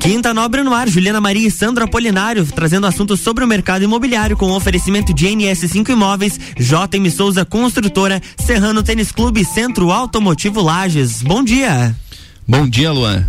Quinta 0.00 0.34
Nobre 0.34 0.62
no 0.62 0.74
ar, 0.74 0.88
Juliana 0.88 1.20
Maria 1.20 1.48
e 1.48 1.50
Sandro 1.50 1.84
Apolinário 1.84 2.44
trazendo 2.46 2.86
assuntos 2.86 3.20
sobre 3.20 3.44
o 3.44 3.48
mercado 3.48 3.84
imobiliário 3.84 4.36
com 4.36 4.50
oferecimento 4.50 5.14
de 5.14 5.26
NS5 5.26 5.88
Imóveis, 5.90 6.38
JM 6.58 7.10
Souza 7.10 7.44
Construtora, 7.44 8.20
Serrano 8.36 8.82
Tênis 8.82 9.12
Clube 9.12 9.44
Centro 9.44 9.90
Automotivo 9.90 10.60
Lages. 10.60 11.22
Bom 11.22 11.42
dia. 11.42 11.94
Bom 12.46 12.68
dia, 12.68 12.92
Luan. 12.92 13.26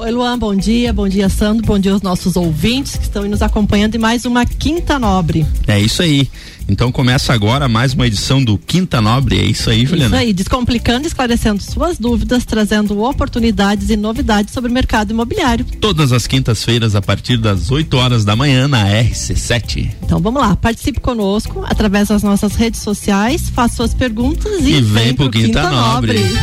Oi, 0.00 0.12
Luan, 0.12 0.38
bom 0.38 0.54
dia, 0.54 0.92
bom 0.92 1.08
dia, 1.08 1.28
Sandro, 1.28 1.66
bom 1.66 1.76
dia 1.76 1.92
aos 1.92 2.02
nossos 2.02 2.36
ouvintes 2.36 2.96
que 2.96 3.02
estão 3.02 3.24
nos 3.24 3.42
acompanhando 3.42 3.96
em 3.96 3.98
mais 3.98 4.24
uma 4.24 4.46
Quinta 4.46 4.96
Nobre. 4.96 5.44
É 5.66 5.80
isso 5.80 6.02
aí. 6.02 6.30
Então 6.68 6.92
começa 6.92 7.32
agora 7.32 7.66
mais 7.66 7.94
uma 7.94 8.06
edição 8.06 8.44
do 8.44 8.56
Quinta 8.56 9.00
Nobre, 9.00 9.40
é 9.40 9.44
isso 9.44 9.68
aí, 9.68 9.84
Juliana? 9.84 10.14
Isso 10.14 10.24
aí, 10.24 10.32
descomplicando 10.32 11.08
esclarecendo 11.08 11.60
suas 11.60 11.98
dúvidas, 11.98 12.44
trazendo 12.44 13.02
oportunidades 13.02 13.90
e 13.90 13.96
novidades 13.96 14.54
sobre 14.54 14.70
o 14.70 14.72
mercado 14.72 15.10
imobiliário. 15.10 15.64
Todas 15.80 16.12
as 16.12 16.28
quintas-feiras 16.28 16.94
a 16.94 17.02
partir 17.02 17.36
das 17.36 17.72
8 17.72 17.96
horas 17.96 18.24
da 18.24 18.36
manhã 18.36 18.68
na 18.68 18.86
RC7. 18.86 19.90
Então 20.04 20.20
vamos 20.20 20.40
lá, 20.40 20.54
participe 20.54 21.00
conosco 21.00 21.64
através 21.66 22.06
das 22.06 22.22
nossas 22.22 22.54
redes 22.54 22.82
sociais, 22.82 23.50
faça 23.50 23.74
suas 23.74 23.94
perguntas 23.94 24.60
e, 24.60 24.74
e 24.74 24.80
vem, 24.80 24.82
vem 24.82 25.14
pro, 25.14 25.28
pro 25.28 25.40
Quinta, 25.40 25.60
Quinta 25.60 25.70
Nobre. 25.70 26.20
Nobre. 26.20 26.38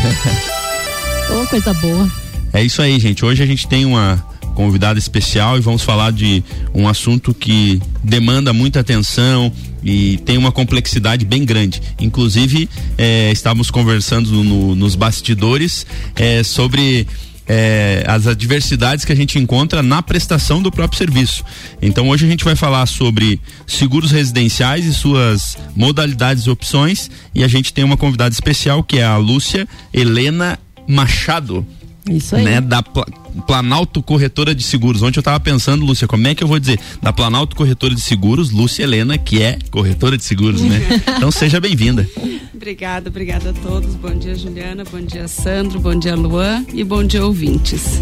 oh, 1.41 1.47
coisa 1.47 1.73
boa. 1.75 2.24
É 2.55 2.63
isso 2.63 2.81
aí, 2.81 2.97
gente. 2.97 3.25
Hoje 3.25 3.43
a 3.43 3.45
gente 3.45 3.67
tem 3.67 3.83
uma 3.83 4.15
convidada 4.55 4.97
especial 4.97 5.57
e 5.57 5.59
vamos 5.59 5.81
falar 5.81 6.13
de 6.13 6.41
um 6.73 6.87
assunto 6.87 7.33
que 7.33 7.81
demanda 8.01 8.53
muita 8.53 8.79
atenção 8.79 9.51
e 9.83 10.19
tem 10.19 10.37
uma 10.37 10.53
complexidade 10.53 11.25
bem 11.25 11.43
grande. 11.43 11.81
Inclusive, 11.99 12.69
é, 12.97 13.29
estávamos 13.29 13.69
conversando 13.69 14.31
no, 14.41 14.73
nos 14.73 14.95
bastidores 14.95 15.85
é, 16.15 16.43
sobre 16.43 17.05
é, 17.45 18.05
as 18.07 18.25
adversidades 18.25 19.03
que 19.03 19.11
a 19.11 19.15
gente 19.15 19.37
encontra 19.37 19.83
na 19.83 20.01
prestação 20.01 20.61
do 20.61 20.71
próprio 20.71 20.97
serviço. 20.97 21.43
Então 21.81 22.07
hoje 22.07 22.25
a 22.25 22.29
gente 22.29 22.45
vai 22.45 22.55
falar 22.55 22.85
sobre 22.85 23.37
seguros 23.67 24.11
residenciais 24.11 24.85
e 24.85 24.93
suas 24.93 25.57
modalidades 25.75 26.45
e 26.45 26.49
opções 26.49 27.11
e 27.35 27.43
a 27.43 27.49
gente 27.49 27.73
tem 27.73 27.83
uma 27.83 27.97
convidada 27.97 28.33
especial 28.33 28.81
que 28.81 28.99
é 28.99 29.03
a 29.03 29.17
Lúcia 29.17 29.67
Helena 29.93 30.57
Machado. 30.87 31.67
Isso 32.09 32.35
aí. 32.35 32.43
Né, 32.43 32.61
da 32.61 32.83
Pla 32.83 33.05
Planalto 33.45 34.01
Corretora 34.01 34.55
de 34.55 34.63
Seguros. 34.63 35.01
Ontem 35.01 35.17
eu 35.17 35.21
estava 35.21 35.39
pensando, 35.39 35.85
Lúcia, 35.85 36.07
como 36.07 36.25
é 36.25 36.33
que 36.33 36.41
eu 36.41 36.47
vou 36.47 36.57
dizer? 36.57 36.79
Da 37.01 37.11
Planalto 37.11 37.53
Corretora 37.55 37.93
de 37.93 37.99
Seguros, 37.99 38.49
Lúcia 38.49 38.83
Helena, 38.83 39.17
que 39.17 39.41
é 39.41 39.59
corretora 39.69 40.17
de 40.17 40.23
seguros, 40.23 40.61
né? 40.61 40.79
então 41.17 41.29
seja 41.31 41.59
bem-vinda. 41.59 42.07
obrigada, 42.53 43.09
obrigada 43.09 43.49
a 43.49 43.53
todos. 43.53 43.93
Bom 43.95 44.13
dia, 44.17 44.35
Juliana. 44.35 44.85
Bom 44.89 45.01
dia, 45.01 45.27
Sandro. 45.27 45.79
Bom 45.81 45.99
dia, 45.99 46.15
Luan. 46.15 46.65
E 46.73 46.83
bom 46.83 47.03
dia, 47.03 47.25
ouvintes. 47.25 47.99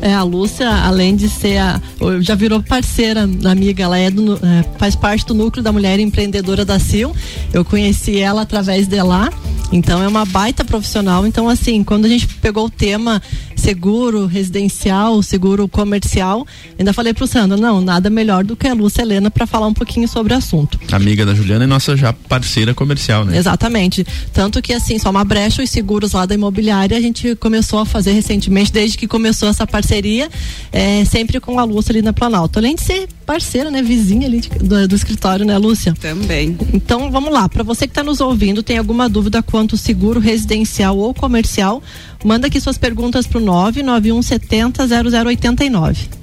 É, 0.00 0.14
a 0.14 0.22
Lúcia, 0.22 0.68
além 0.68 1.14
de 1.16 1.28
ser 1.28 1.58
a. 1.58 1.80
Já 2.20 2.34
virou 2.34 2.62
parceira, 2.62 3.28
amiga, 3.44 3.84
ela 3.84 3.98
é, 3.98 4.10
do, 4.10 4.34
é 4.34 4.64
faz 4.78 4.94
parte 4.96 5.26
do 5.26 5.34
núcleo 5.34 5.62
da 5.62 5.72
mulher 5.72 5.98
empreendedora 5.98 6.64
da 6.64 6.78
CIL. 6.78 7.14
Eu 7.52 7.64
conheci 7.64 8.18
ela 8.18 8.42
através 8.42 8.86
de 8.86 9.02
lá. 9.02 9.30
Então 9.72 10.02
é 10.02 10.08
uma 10.08 10.24
baita 10.24 10.64
profissional. 10.64 11.26
Então, 11.26 11.48
assim, 11.48 11.84
quando 11.84 12.04
a 12.04 12.08
gente 12.08 12.26
pegou 12.26 12.66
o 12.66 12.70
tema 12.70 13.22
seguro 13.60 14.26
residencial, 14.26 15.22
seguro 15.22 15.68
comercial, 15.68 16.46
ainda 16.78 16.92
falei 16.92 17.12
pro 17.12 17.26
Sandro, 17.26 17.58
não, 17.58 17.80
nada 17.80 18.08
melhor 18.08 18.42
do 18.42 18.56
que 18.56 18.66
a 18.66 18.74
Lúcia 18.74 19.02
Helena 19.02 19.30
para 19.30 19.46
falar 19.46 19.66
um 19.66 19.74
pouquinho 19.74 20.08
sobre 20.08 20.32
o 20.32 20.36
assunto. 20.36 20.80
Amiga 20.90 21.26
da 21.26 21.34
Juliana 21.34 21.64
e 21.64 21.66
nossa 21.66 21.96
já 21.96 22.12
parceira 22.12 22.74
comercial, 22.74 23.24
né? 23.24 23.36
Exatamente. 23.36 24.04
Tanto 24.32 24.62
que 24.62 24.72
assim, 24.72 24.98
só 24.98 25.10
uma 25.10 25.24
brecha 25.24 25.62
os 25.62 25.70
seguros 25.70 26.12
lá 26.12 26.24
da 26.24 26.34
imobiliária 26.34 26.96
a 26.96 27.00
gente 27.00 27.36
começou 27.36 27.78
a 27.78 27.86
fazer 27.86 28.12
recentemente, 28.12 28.72
desde 28.72 28.96
que 28.96 29.06
começou 29.06 29.48
essa 29.48 29.66
parceria, 29.66 30.28
é, 30.72 31.04
sempre 31.04 31.38
com 31.38 31.58
a 31.58 31.64
Lúcia 31.64 31.92
ali 31.92 32.02
na 32.02 32.12
Planalto. 32.12 32.58
Além 32.58 32.74
de 32.74 32.82
ser 32.82 33.08
parceira, 33.26 33.70
né, 33.70 33.82
vizinha 33.82 34.26
ali 34.26 34.40
de, 34.40 34.48
do, 34.48 34.88
do, 34.88 34.94
escritório, 34.96 35.44
né, 35.44 35.56
Lúcia? 35.56 35.94
Também. 36.00 36.56
Então, 36.72 37.10
vamos 37.10 37.32
lá, 37.32 37.48
para 37.48 37.62
você 37.62 37.86
que 37.86 37.92
está 37.92 38.02
nos 38.02 38.20
ouvindo, 38.20 38.62
tem 38.62 38.78
alguma 38.78 39.08
dúvida 39.08 39.42
quanto 39.42 39.76
seguro 39.76 40.18
residencial 40.18 40.98
ou 40.98 41.14
comercial, 41.14 41.82
Manda 42.24 42.48
aqui 42.48 42.60
suas 42.60 42.76
perguntas 42.76 43.26
pro 43.26 43.40
99170 43.40 44.86
0089. 45.24 46.20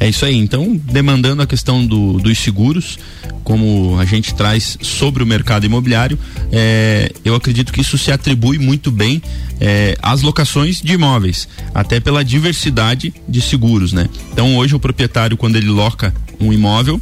É 0.00 0.08
isso 0.08 0.24
aí. 0.24 0.36
Então, 0.36 0.76
demandando 0.76 1.42
a 1.42 1.46
questão 1.46 1.84
do, 1.84 2.18
dos 2.18 2.38
seguros, 2.38 2.98
como 3.42 3.98
a 3.98 4.04
gente 4.04 4.34
traz 4.34 4.78
sobre 4.80 5.22
o 5.22 5.26
mercado 5.26 5.66
imobiliário, 5.66 6.18
é, 6.52 7.12
eu 7.24 7.34
acredito 7.34 7.72
que 7.72 7.80
isso 7.80 7.98
se 7.98 8.12
atribui 8.12 8.58
muito 8.58 8.90
bem 8.90 9.20
é, 9.60 9.96
às 10.00 10.22
locações 10.22 10.80
de 10.80 10.92
imóveis, 10.92 11.48
até 11.74 11.98
pela 11.98 12.24
diversidade 12.24 13.12
de 13.28 13.40
seguros, 13.42 13.92
né? 13.92 14.08
Então, 14.32 14.56
hoje 14.56 14.74
o 14.74 14.78
proprietário, 14.78 15.36
quando 15.36 15.56
ele 15.56 15.68
loca 15.68 16.14
um 16.40 16.52
imóvel, 16.52 17.00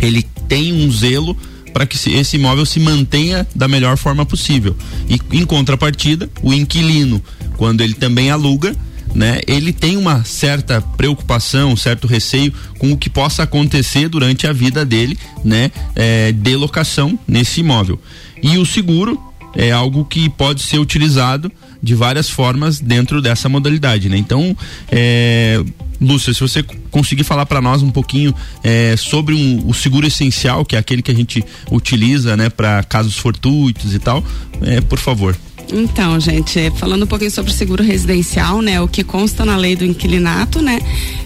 ele 0.00 0.24
tem 0.48 0.72
um 0.72 0.90
zelo 0.90 1.36
para 1.74 1.84
que 1.84 1.96
esse 2.10 2.36
imóvel 2.36 2.64
se 2.64 2.78
mantenha 2.78 3.44
da 3.54 3.66
melhor 3.66 3.98
forma 3.98 4.24
possível. 4.24 4.76
E 5.08 5.20
em 5.36 5.44
contrapartida, 5.44 6.30
o 6.40 6.54
inquilino, 6.54 7.20
quando 7.56 7.80
ele 7.80 7.94
também 7.94 8.30
aluga, 8.30 8.74
né, 9.12 9.40
ele 9.46 9.72
tem 9.72 9.96
uma 9.96 10.24
certa 10.24 10.80
preocupação, 10.80 11.72
um 11.72 11.76
certo 11.76 12.06
receio 12.06 12.52
com 12.78 12.92
o 12.92 12.96
que 12.96 13.10
possa 13.10 13.42
acontecer 13.42 14.08
durante 14.08 14.46
a 14.46 14.52
vida 14.52 14.84
dele, 14.84 15.18
né, 15.44 15.70
é, 15.96 16.30
de 16.30 16.56
locação 16.56 17.18
nesse 17.26 17.60
imóvel. 17.60 18.00
E 18.40 18.56
o 18.56 18.64
seguro 18.64 19.20
é 19.56 19.72
algo 19.72 20.04
que 20.04 20.28
pode 20.28 20.62
ser 20.62 20.78
utilizado 20.78 21.50
de 21.84 21.94
várias 21.94 22.30
formas 22.30 22.80
dentro 22.80 23.20
dessa 23.20 23.48
modalidade, 23.48 24.08
né? 24.08 24.16
Então, 24.16 24.56
é, 24.90 25.62
Lúcia, 26.00 26.32
se 26.32 26.40
você 26.40 26.62
conseguir 26.90 27.24
falar 27.24 27.46
para 27.46 27.60
nós 27.60 27.82
um 27.82 27.90
pouquinho 27.90 28.34
é, 28.62 28.96
sobre 28.96 29.34
um, 29.34 29.68
o 29.68 29.74
seguro 29.74 30.06
essencial, 30.06 30.64
que 30.64 30.76
é 30.76 30.78
aquele 30.78 31.02
que 31.02 31.10
a 31.10 31.14
gente 31.14 31.44
utiliza, 31.70 32.36
né, 32.36 32.48
para 32.48 32.82
casos 32.82 33.16
fortuitos 33.16 33.94
e 33.94 33.98
tal, 33.98 34.24
é, 34.62 34.80
por 34.80 34.98
favor. 34.98 35.36
Então, 35.72 36.20
gente, 36.20 36.70
falando 36.76 37.04
um 37.04 37.06
pouquinho 37.06 37.30
sobre 37.30 37.50
o 37.50 37.54
seguro 37.54 37.82
residencial, 37.82 38.60
né, 38.60 38.80
o 38.80 38.88
que 38.88 39.02
consta 39.02 39.44
na 39.44 39.56
lei 39.56 39.74
do 39.74 39.84
inquilinato, 39.84 40.60
né, 40.60 40.78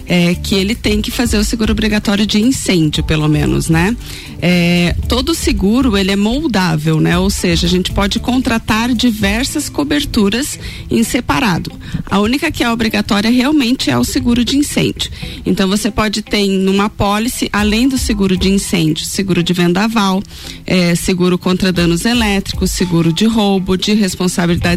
é 0.07 0.33
que 0.33 0.55
ele 0.55 0.73
tem 0.73 1.01
que 1.01 1.11
fazer 1.11 1.37
o 1.37 1.43
seguro 1.43 1.71
obrigatório 1.71 2.25
de 2.25 2.41
incêndio, 2.41 3.03
pelo 3.03 3.27
menos, 3.27 3.69
né? 3.69 3.95
É, 4.41 4.95
todo 5.07 5.35
seguro 5.35 5.95
ele 5.95 6.11
é 6.11 6.15
moldável, 6.15 6.99
né? 6.99 7.17
Ou 7.19 7.29
seja, 7.29 7.67
a 7.67 7.69
gente 7.69 7.91
pode 7.91 8.19
contratar 8.19 8.91
diversas 8.93 9.69
coberturas 9.69 10.57
em 10.89 11.03
separado. 11.03 11.71
A 12.07 12.19
única 12.19 12.49
que 12.49 12.63
é 12.63 12.71
obrigatória 12.71 13.29
realmente 13.29 13.91
é 13.91 13.97
o 13.97 14.03
seguro 14.03 14.43
de 14.43 14.57
incêndio. 14.57 15.11
Então 15.45 15.67
você 15.67 15.91
pode 15.91 16.23
ter 16.23 16.47
numa 16.47 16.89
pólice, 16.89 17.47
além 17.53 17.87
do 17.87 17.97
seguro 17.97 18.35
de 18.35 18.49
incêndio, 18.49 19.05
seguro 19.05 19.43
de 19.43 19.53
vendaval, 19.53 20.23
é, 20.65 20.95
seguro 20.95 21.37
contra 21.37 21.71
danos 21.71 22.03
elétricos, 22.03 22.71
seguro 22.71 23.13
de 23.13 23.25
roubo, 23.25 23.77
de 23.77 23.93
responsabilidade 23.93 24.28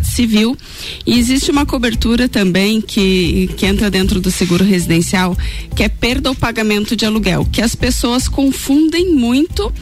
civil. 0.06 0.56
E 1.06 1.18
existe 1.18 1.50
uma 1.50 1.66
cobertura 1.66 2.28
também 2.28 2.80
que, 2.80 3.50
que 3.56 3.66
entra 3.66 3.90
dentro 3.90 4.20
do 4.20 4.30
seguro 4.30 4.64
residencial 4.64 5.36
que 5.74 5.82
é 5.82 5.88
perda 5.88 6.28
ou 6.28 6.34
pagamento 6.34 6.96
de 6.96 7.04
aluguel, 7.04 7.46
que 7.50 7.62
as 7.62 7.74
pessoas 7.74 8.28
confundem 8.28 9.14
muito 9.14 9.72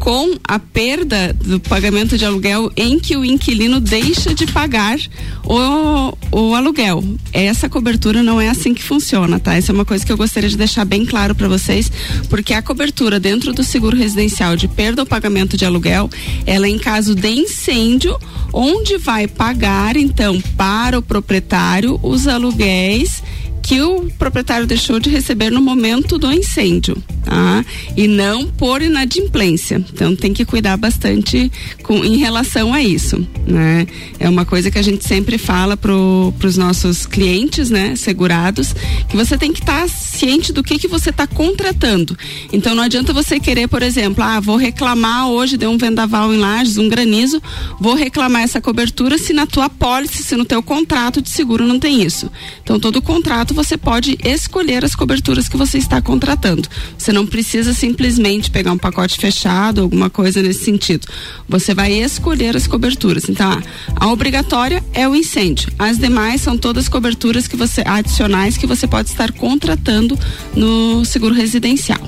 com 0.00 0.34
a 0.42 0.58
perda 0.58 1.32
do 1.34 1.60
pagamento 1.60 2.16
de 2.16 2.24
aluguel 2.24 2.72
em 2.74 2.98
que 2.98 3.16
o 3.16 3.24
inquilino 3.24 3.78
deixa 3.78 4.34
de 4.34 4.46
pagar 4.46 4.98
o, 5.44 6.16
o 6.32 6.54
aluguel. 6.54 7.04
Essa 7.32 7.68
cobertura 7.68 8.22
não 8.22 8.40
é 8.40 8.48
assim 8.48 8.72
que 8.72 8.82
funciona, 8.82 9.38
tá? 9.38 9.54
Essa 9.54 9.72
é 9.72 9.74
uma 9.74 9.84
coisa 9.84 10.04
que 10.04 10.10
eu 10.10 10.16
gostaria 10.16 10.48
de 10.48 10.56
deixar 10.56 10.86
bem 10.86 11.04
claro 11.04 11.34
para 11.34 11.48
vocês, 11.48 11.92
porque 12.30 12.54
a 12.54 12.62
cobertura 12.62 13.20
dentro 13.20 13.52
do 13.52 13.62
seguro 13.62 13.96
residencial 13.96 14.56
de 14.56 14.66
perda 14.66 15.02
ou 15.02 15.06
pagamento 15.06 15.56
de 15.56 15.66
aluguel, 15.66 16.08
ela 16.46 16.66
é 16.66 16.70
em 16.70 16.78
caso 16.78 17.14
de 17.14 17.28
incêndio, 17.28 18.18
onde 18.52 18.96
vai 18.96 19.28
pagar 19.28 19.96
então 19.96 20.40
para 20.56 20.98
o 20.98 21.02
proprietário 21.02 22.00
os 22.02 22.26
aluguéis 22.26 23.22
que 23.62 23.80
o 23.80 24.10
proprietário 24.18 24.66
deixou 24.66 24.98
de 24.98 25.10
receber 25.10 25.50
no 25.50 25.60
momento 25.60 26.18
do 26.18 26.32
incêndio, 26.32 26.96
tá? 27.24 27.64
E 27.96 28.08
não 28.08 28.46
por 28.46 28.82
inadimplência. 28.82 29.84
Então 29.92 30.16
tem 30.16 30.32
que 30.32 30.44
cuidar 30.44 30.76
bastante 30.76 31.50
com, 31.82 32.04
em 32.04 32.16
relação 32.16 32.72
a 32.72 32.82
isso, 32.82 33.26
né? 33.46 33.86
É 34.18 34.28
uma 34.28 34.44
coisa 34.44 34.70
que 34.70 34.78
a 34.78 34.82
gente 34.82 35.06
sempre 35.06 35.38
fala 35.38 35.76
para 35.76 35.92
os 35.92 36.56
nossos 36.56 37.06
clientes, 37.06 37.70
né, 37.70 37.94
segurados, 37.96 38.74
que 39.08 39.16
você 39.16 39.36
tem 39.36 39.52
que 39.52 39.60
estar 39.60 39.82
tá 39.82 39.88
ciente 39.88 40.52
do 40.52 40.62
que 40.62 40.78
que 40.78 40.88
você 40.88 41.10
está 41.10 41.26
contratando. 41.26 42.16
Então 42.52 42.74
não 42.74 42.82
adianta 42.82 43.12
você 43.12 43.38
querer, 43.38 43.68
por 43.68 43.82
exemplo, 43.82 44.22
ah, 44.22 44.40
vou 44.40 44.56
reclamar 44.56 45.28
hoje 45.28 45.56
de 45.56 45.66
um 45.66 45.78
vendaval 45.78 46.32
em 46.32 46.38
Lages, 46.38 46.78
um 46.78 46.88
granizo, 46.88 47.42
vou 47.78 47.94
reclamar 47.94 48.42
essa 48.42 48.60
cobertura 48.60 49.18
se 49.18 49.32
na 49.32 49.46
tua 49.46 49.68
pólice, 49.68 50.22
se 50.22 50.36
no 50.36 50.44
teu 50.44 50.62
contrato 50.62 51.20
de 51.22 51.30
seguro 51.30 51.66
não 51.66 51.78
tem 51.78 52.02
isso. 52.02 52.30
Então 52.62 52.78
todo 52.78 53.00
contrato 53.02 53.49
você 53.54 53.76
pode 53.76 54.18
escolher 54.24 54.84
as 54.84 54.94
coberturas 54.94 55.48
que 55.48 55.56
você 55.56 55.78
está 55.78 56.02
contratando. 56.02 56.68
Você 56.98 57.12
não 57.12 57.20
não 57.20 57.26
precisa 57.26 57.74
simplesmente 57.74 58.50
pegar 58.50 58.72
um 58.72 58.78
pacote 58.78 59.18
fechado, 59.18 59.82
alguma 59.82 60.08
coisa 60.08 60.40
nesse 60.40 60.64
sentido. 60.64 61.06
Você 61.46 61.74
vai 61.74 61.92
escolher 61.92 62.56
as 62.56 62.66
coberturas. 62.66 63.28
Então, 63.28 63.62
a 63.94 64.06
obrigatória 64.10 64.82
é 64.94 65.06
o 65.06 65.14
incêndio. 65.14 65.70
As 65.78 65.98
demais 65.98 66.40
são 66.40 66.56
todas 66.56 66.88
coberturas 66.88 67.46
que 67.46 67.56
você 67.56 67.82
adicionais 67.84 68.56
que 68.56 68.66
você 68.66 68.86
pode 68.86 69.10
estar 69.10 69.32
contratando 69.32 70.18
no 70.56 71.04
seguro 71.04 71.34
residencial. 71.34 72.00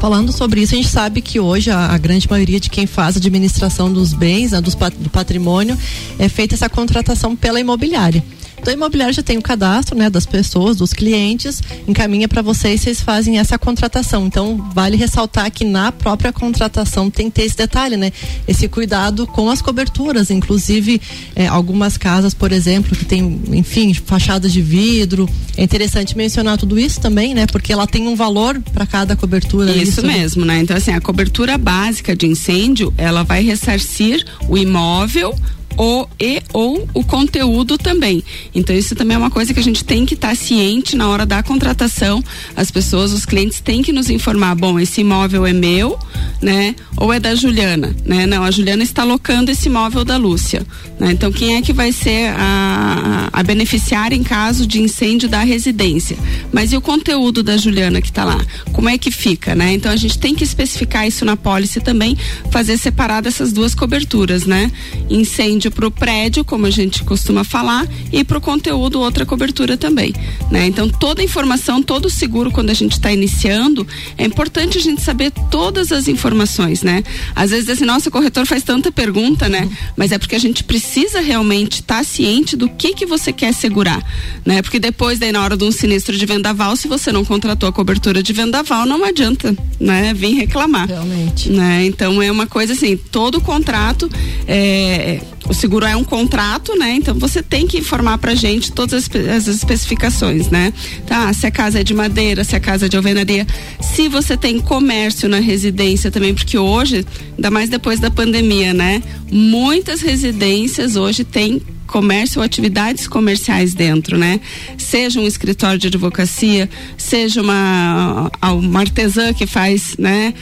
Falando 0.00 0.32
sobre 0.32 0.62
isso, 0.62 0.72
a 0.74 0.76
gente 0.78 0.88
sabe 0.88 1.20
que 1.20 1.38
hoje 1.38 1.70
a, 1.70 1.92
a 1.92 1.98
grande 1.98 2.26
maioria 2.30 2.58
de 2.58 2.70
quem 2.70 2.86
faz 2.86 3.18
administração 3.18 3.92
dos 3.92 4.14
bens, 4.14 4.52
né, 4.52 4.60
dos, 4.62 4.74
do 4.74 5.10
patrimônio, 5.10 5.76
é 6.18 6.30
feita 6.30 6.54
essa 6.54 6.70
contratação 6.70 7.36
pela 7.36 7.60
imobiliária. 7.60 8.24
Então, 8.60 8.72
a 8.72 8.76
imobiliária 8.76 9.12
já 9.12 9.22
tem 9.22 9.38
o 9.38 9.42
cadastro, 9.42 9.96
né, 9.96 10.10
das 10.10 10.26
pessoas, 10.26 10.76
dos 10.76 10.92
clientes, 10.92 11.62
encaminha 11.88 12.28
para 12.28 12.42
vocês, 12.42 12.82
vocês 12.82 13.00
fazem 13.00 13.38
essa 13.38 13.58
contratação. 13.58 14.26
Então, 14.26 14.70
vale 14.74 14.96
ressaltar 14.96 15.50
que 15.50 15.64
na 15.64 15.90
própria 15.90 16.32
contratação 16.32 17.10
tem 17.10 17.30
que 17.30 17.36
ter 17.36 17.42
esse 17.42 17.56
detalhe, 17.56 17.96
né? 17.96 18.12
Esse 18.46 18.68
cuidado 18.68 19.26
com 19.26 19.48
as 19.48 19.62
coberturas, 19.62 20.30
inclusive 20.30 21.00
eh, 21.34 21.46
algumas 21.46 21.96
casas, 21.96 22.34
por 22.34 22.52
exemplo, 22.52 22.94
que 22.94 23.04
tem, 23.04 23.40
enfim, 23.52 23.94
fachadas 23.94 24.52
de 24.52 24.60
vidro. 24.60 25.28
É 25.56 25.64
interessante 25.64 26.16
mencionar 26.16 26.58
tudo 26.58 26.78
isso 26.78 27.00
também, 27.00 27.34
né? 27.34 27.46
Porque 27.46 27.72
ela 27.72 27.86
tem 27.86 28.06
um 28.06 28.14
valor 28.14 28.60
para 28.72 28.86
cada 28.86 29.16
cobertura. 29.16 29.70
Isso, 29.70 30.00
isso 30.00 30.06
mesmo, 30.06 30.44
né? 30.44 30.58
Então, 30.58 30.76
assim, 30.76 30.92
a 30.92 31.00
cobertura 31.00 31.56
básica 31.56 32.14
de 32.14 32.26
incêndio, 32.26 32.92
ela 32.98 33.22
vai 33.22 33.42
ressarcir 33.42 34.24
o 34.48 34.58
imóvel 34.58 35.34
o 35.76 36.06
e 36.18 36.42
ou 36.52 36.88
o 36.92 37.04
conteúdo 37.04 37.78
também. 37.78 38.22
Então 38.54 38.74
isso 38.74 38.94
também 38.94 39.14
é 39.14 39.18
uma 39.18 39.30
coisa 39.30 39.54
que 39.54 39.60
a 39.60 39.62
gente 39.62 39.84
tem 39.84 40.04
que 40.04 40.14
estar 40.14 40.28
tá 40.28 40.34
ciente 40.34 40.96
na 40.96 41.08
hora 41.08 41.24
da 41.24 41.42
contratação. 41.42 42.22
As 42.56 42.70
pessoas, 42.70 43.12
os 43.12 43.24
clientes 43.24 43.60
têm 43.60 43.82
que 43.82 43.92
nos 43.92 44.10
informar, 44.10 44.54
bom, 44.54 44.78
esse 44.78 45.00
imóvel 45.00 45.46
é 45.46 45.52
meu, 45.52 45.98
né? 46.40 46.74
Ou 46.96 47.12
é 47.12 47.20
da 47.20 47.34
Juliana, 47.34 47.94
né? 48.04 48.26
Não, 48.26 48.44
a 48.44 48.50
Juliana 48.50 48.82
está 48.82 49.04
locando 49.04 49.50
esse 49.50 49.68
imóvel 49.68 50.04
da 50.04 50.16
Lúcia, 50.16 50.66
né? 50.98 51.12
Então 51.12 51.32
quem 51.32 51.56
é 51.56 51.62
que 51.62 51.72
vai 51.72 51.92
ser 51.92 52.32
a, 52.36 53.30
a 53.32 53.42
beneficiária 53.42 54.16
em 54.16 54.22
caso 54.22 54.66
de 54.66 54.80
incêndio 54.80 55.28
da 55.28 55.40
residência? 55.40 56.16
Mas 56.52 56.72
e 56.72 56.76
o 56.76 56.80
conteúdo 56.80 57.42
da 57.42 57.56
Juliana 57.56 58.00
que 58.00 58.08
está 58.08 58.24
lá? 58.24 58.40
Como 58.72 58.88
é 58.88 58.98
que 58.98 59.10
fica, 59.10 59.54
né? 59.54 59.72
Então 59.72 59.90
a 59.90 59.96
gente 59.96 60.18
tem 60.18 60.34
que 60.34 60.44
especificar 60.44 61.06
isso 61.06 61.24
na 61.24 61.36
pólice 61.36 61.80
também, 61.80 62.16
fazer 62.50 62.76
separado 62.76 63.28
essas 63.28 63.52
duas 63.52 63.74
coberturas, 63.74 64.44
né? 64.44 64.70
Incêndio 65.08 65.59
para 65.68 65.86
o 65.86 65.90
prédio, 65.90 66.44
como 66.44 66.66
a 66.66 66.70
gente 66.70 67.02
costuma 67.02 67.42
falar, 67.42 67.88
e 68.12 68.22
para 68.22 68.38
o 68.38 68.40
conteúdo 68.40 69.00
outra 69.00 69.26
cobertura 69.26 69.76
também. 69.76 70.14
Né? 70.48 70.66
Então 70.68 70.88
toda 70.88 71.22
informação, 71.22 71.82
todo 71.82 72.08
seguro 72.08 72.52
quando 72.52 72.70
a 72.70 72.74
gente 72.74 72.92
está 72.92 73.12
iniciando, 73.12 73.84
é 74.16 74.24
importante 74.24 74.78
a 74.78 74.80
gente 74.80 75.02
saber 75.02 75.32
todas 75.50 75.90
as 75.90 76.06
informações, 76.06 76.82
né? 76.82 77.02
Às 77.34 77.50
vezes 77.50 77.68
assim, 77.68 77.84
nossa, 77.84 78.08
o 78.08 78.12
corretor 78.12 78.46
faz 78.46 78.62
tanta 78.62 78.92
pergunta, 78.92 79.48
né? 79.48 79.68
Mas 79.96 80.12
é 80.12 80.18
porque 80.18 80.36
a 80.36 80.38
gente 80.38 80.62
precisa 80.62 81.20
realmente 81.20 81.80
estar 81.80 81.98
tá 81.98 82.04
ciente 82.04 82.56
do 82.56 82.68
que 82.68 82.94
que 82.94 83.06
você 83.06 83.32
quer 83.32 83.52
segurar, 83.52 84.00
né? 84.44 84.62
Porque 84.62 84.78
depois 84.78 85.18
daí 85.18 85.32
na 85.32 85.42
hora 85.42 85.56
de 85.56 85.64
um 85.64 85.72
sinistro 85.72 86.16
de 86.16 86.26
vendaval, 86.26 86.76
se 86.76 86.86
você 86.86 87.10
não 87.10 87.24
contratou 87.24 87.68
a 87.68 87.72
cobertura 87.72 88.22
de 88.22 88.32
vendaval, 88.32 88.86
não 88.86 89.04
adianta, 89.04 89.56
né? 89.80 90.14
Vir 90.14 90.34
reclamar. 90.34 90.86
Realmente. 90.86 91.50
Né? 91.50 91.86
Então 91.86 92.22
é 92.22 92.30
uma 92.30 92.46
coisa 92.46 92.72
assim, 92.72 92.96
todo 92.96 93.40
contrato 93.40 94.10
é, 94.46 95.20
o 95.50 95.52
seguro 95.52 95.84
é 95.84 95.96
um 95.96 96.04
contrato, 96.04 96.78
né? 96.78 96.94
Então 96.94 97.12
você 97.18 97.42
tem 97.42 97.66
que 97.66 97.78
informar 97.78 98.18
pra 98.18 98.36
gente 98.36 98.70
todas 98.70 99.10
as, 99.10 99.26
as, 99.26 99.48
especificações, 99.48 100.48
né? 100.48 100.72
Tá? 101.08 101.32
Se 101.32 101.44
a 101.44 101.50
casa 101.50 101.80
é 101.80 101.82
de 101.82 101.92
madeira, 101.92 102.44
se 102.44 102.54
a 102.54 102.60
casa 102.60 102.86
é 102.86 102.88
de 102.88 102.96
alvenaria, 102.96 103.44
se 103.80 104.08
você 104.08 104.36
tem 104.36 104.60
comércio 104.60 105.28
na 105.28 105.40
residência 105.40 106.08
também, 106.08 106.32
porque 106.32 106.56
hoje, 106.56 107.04
ainda 107.36 107.50
mais 107.50 107.68
depois 107.68 107.98
da 107.98 108.12
pandemia, 108.12 108.72
né? 108.72 109.02
Muitas 109.28 110.00
residências 110.02 110.94
hoje 110.94 111.24
têm 111.24 111.60
comércio 111.90 112.40
ou 112.40 112.44
atividades 112.44 113.06
comerciais 113.08 113.74
dentro, 113.74 114.16
né? 114.16 114.40
Seja 114.78 115.20
um 115.20 115.26
escritório 115.26 115.78
de 115.78 115.88
advocacia, 115.88 116.70
seja 116.96 117.42
uma, 117.42 118.30
uma 118.42 118.80
artesã 118.80 119.34
que 119.34 119.46
faz, 119.46 119.96
né, 119.98 120.32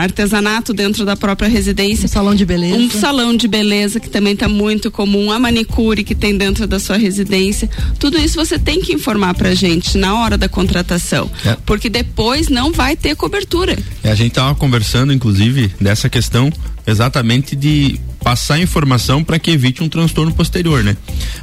artesanato 0.00 0.72
dentro 0.72 1.04
da 1.04 1.16
própria 1.16 1.48
residência. 1.48 2.06
Um 2.06 2.08
salão 2.08 2.34
de 2.34 2.46
beleza. 2.46 2.76
Um 2.76 2.90
salão 2.90 3.36
de 3.36 3.48
beleza 3.48 3.98
que 3.98 4.08
também 4.08 4.34
está 4.34 4.48
muito 4.48 4.90
comum, 4.90 5.32
a 5.32 5.38
manicure 5.38 6.04
que 6.04 6.14
tem 6.14 6.38
dentro 6.38 6.66
da 6.66 6.78
sua 6.78 6.96
residência. 6.96 7.68
Tudo 7.98 8.18
isso 8.18 8.36
você 8.36 8.58
tem 8.58 8.80
que 8.80 8.92
informar 8.92 9.34
pra 9.34 9.54
gente 9.54 9.98
na 9.98 10.14
hora 10.20 10.38
da 10.38 10.48
contratação, 10.48 11.30
é. 11.44 11.56
porque 11.66 11.90
depois 11.90 12.48
não 12.48 12.72
vai 12.72 12.94
ter 12.96 13.16
cobertura. 13.16 13.76
É, 14.04 14.12
a 14.12 14.14
gente 14.14 14.32
tava 14.32 14.54
conversando, 14.54 15.12
inclusive, 15.12 15.72
dessa 15.80 16.08
questão 16.08 16.52
exatamente 16.86 17.56
de 17.56 18.00
passar 18.22 18.60
informação 18.60 19.22
para 19.22 19.38
que 19.38 19.50
evite 19.50 19.82
um 19.82 19.88
transtorno 19.88 20.32
posterior, 20.32 20.82
né? 20.82 20.96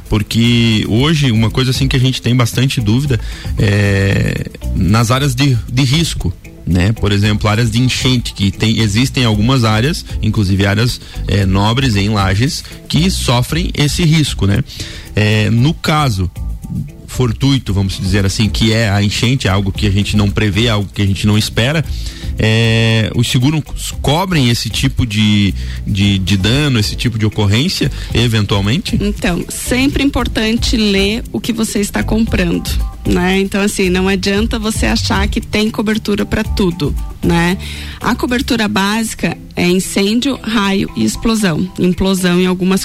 Porque 0.08 0.84
hoje 0.88 1.30
uma 1.30 1.50
coisa 1.50 1.70
assim 1.70 1.88
que 1.88 1.96
a 1.96 2.00
gente 2.00 2.20
tem 2.22 2.34
bastante 2.34 2.80
dúvida 2.80 3.18
é 3.58 4.46
nas 4.74 5.10
áreas 5.10 5.34
de, 5.34 5.56
de 5.70 5.82
risco, 5.82 6.32
né? 6.66 6.92
Por 6.92 7.12
exemplo, 7.12 7.48
áreas 7.48 7.70
de 7.70 7.80
enchente 7.80 8.34
que 8.34 8.50
tem, 8.50 8.80
existem 8.80 9.24
algumas 9.24 9.64
áreas, 9.64 10.04
inclusive 10.22 10.66
áreas 10.66 11.00
é, 11.26 11.46
nobres 11.46 11.96
em 11.96 12.08
lajes 12.08 12.64
que 12.88 13.10
sofrem 13.10 13.70
esse 13.74 14.04
risco, 14.04 14.46
né? 14.46 14.62
É, 15.14 15.48
no 15.50 15.72
caso 15.72 16.30
fortuito, 17.16 17.72
vamos 17.72 17.98
dizer 17.98 18.26
assim, 18.26 18.46
que 18.46 18.74
é 18.74 18.90
a 18.90 19.02
enchente, 19.02 19.48
algo 19.48 19.72
que 19.72 19.86
a 19.86 19.90
gente 19.90 20.16
não 20.16 20.30
prevê, 20.30 20.68
algo 20.68 20.86
que 20.92 21.00
a 21.00 21.06
gente 21.06 21.26
não 21.26 21.38
espera, 21.38 21.82
é, 22.38 23.10
os 23.16 23.26
seguros 23.26 23.62
cobrem 24.02 24.50
esse 24.50 24.68
tipo 24.68 25.06
de, 25.06 25.54
de, 25.86 26.18
de 26.18 26.36
dano, 26.36 26.78
esse 26.78 26.94
tipo 26.94 27.18
de 27.18 27.24
ocorrência, 27.24 27.90
eventualmente? 28.12 28.98
Então, 29.00 29.42
sempre 29.48 30.02
importante 30.02 30.76
ler 30.76 31.24
o 31.32 31.40
que 31.40 31.54
você 31.54 31.80
está 31.80 32.02
comprando. 32.02 32.68
Né? 33.06 33.38
Então 33.38 33.60
assim, 33.60 33.88
não 33.88 34.08
adianta 34.08 34.58
você 34.58 34.86
achar 34.86 35.28
que 35.28 35.40
tem 35.40 35.70
cobertura 35.70 36.26
para 36.26 36.42
tudo, 36.42 36.94
né? 37.22 37.56
A 38.00 38.14
cobertura 38.14 38.68
básica 38.68 39.36
é 39.56 39.66
incêndio, 39.66 40.38
raio 40.42 40.90
e 40.94 41.04
explosão, 41.04 41.68
implosão 41.78 42.38
em 42.38 42.46
algumas 42.46 42.84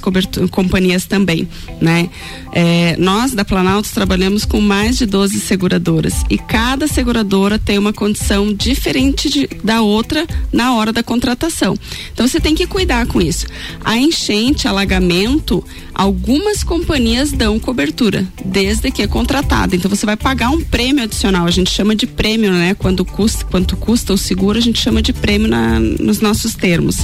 companhias 0.50 1.06
também, 1.06 1.48
né? 1.82 2.10
É, 2.54 2.96
nós 2.98 3.34
da 3.34 3.44
Planalto 3.44 3.90
trabalhamos 3.94 4.46
com 4.46 4.62
mais 4.62 4.98
de 4.98 5.06
12 5.06 5.40
seguradoras 5.42 6.24
e 6.30 6.38
cada 6.38 6.88
seguradora 6.88 7.60
tem 7.60 7.78
uma 7.78 7.92
condição 7.92 8.54
diferente 8.54 9.30
de, 9.30 9.50
da 9.64 9.82
outra 9.82 10.26
na 10.52 10.74
hora 10.74 10.94
da 10.94 11.04
contratação. 11.04 11.78
Então 12.14 12.28
você 12.28 12.40
tem 12.40 12.56
que 12.56 12.66
cuidar 12.66 13.06
com 13.06 13.22
isso. 13.22 13.46
A 13.84 13.98
enchente, 13.98 14.68
alagamento, 14.68 15.64
algumas 15.94 16.64
companhias 16.64 17.32
dão 17.32 17.60
cobertura 17.60 18.26
desde 18.46 18.92
que 18.92 19.02
é 19.02 19.08
contratada. 19.08 19.76
Então 19.76 19.90
você 19.90 20.06
vai 20.06 20.11
pagar 20.18 20.50
um 20.50 20.64
prêmio 20.64 21.04
adicional. 21.04 21.46
A 21.46 21.52
gente 21.52 21.70
chama 21.70 21.96
de 21.96 22.08
prêmio, 22.08 22.52
né? 22.52 22.74
Quando 22.74 23.04
custa, 23.04 23.46
quanto 23.46 23.76
custa 23.78 24.14
o 24.14 24.18
seguro, 24.18 24.58
a 24.58 24.62
gente 24.62 24.80
chama 24.80 25.02
de 25.02 25.14
prêmio 25.14 25.48
na, 25.48 25.80
nos 25.80 26.20
nossos 26.20 26.56
termos. 26.56 26.98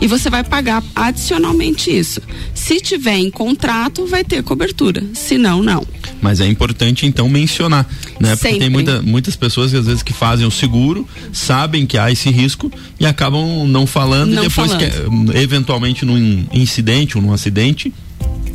E 0.00 0.06
você 0.06 0.28
vai 0.30 0.44
pagar 0.44 0.82
adicionalmente 0.94 1.90
isso. 1.90 2.20
Se 2.54 2.80
tiver 2.80 3.16
em 3.16 3.30
contrato, 3.30 4.06
vai 4.06 4.24
ter 4.24 4.42
cobertura. 4.42 5.02
Se 5.14 5.38
não, 5.38 5.62
não. 5.62 5.86
Mas 6.20 6.40
é 6.40 6.46
importante 6.46 7.06
então 7.06 7.28
mencionar, 7.28 7.88
né? 8.20 8.36
Porque 8.36 8.58
tem 8.58 8.70
muita, 8.70 9.02
muitas 9.02 9.34
pessoas 9.36 9.74
às 9.74 9.86
vezes 9.86 10.02
que 10.02 10.12
fazem 10.12 10.46
o 10.46 10.50
seguro, 10.50 11.06
sabem 11.32 11.86
que 11.86 11.98
há 11.98 12.10
esse 12.10 12.30
risco 12.30 12.70
e 12.98 13.06
acabam 13.06 13.66
não 13.66 13.86
falando 13.86 14.32
não 14.32 14.44
e 14.44 14.48
depois 14.48 14.72
falando. 14.72 15.32
que 15.32 15.38
eventualmente 15.38 16.04
num 16.04 16.46
incidente 16.52 17.16
ou 17.16 17.22
num 17.22 17.32
acidente 17.32 17.92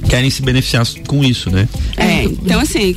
querem 0.09 0.29
se 0.29 0.41
beneficiar 0.41 0.85
com 1.05 1.23
isso, 1.23 1.49
né? 1.49 1.67
É, 1.97 2.23
então 2.23 2.59
assim, 2.59 2.95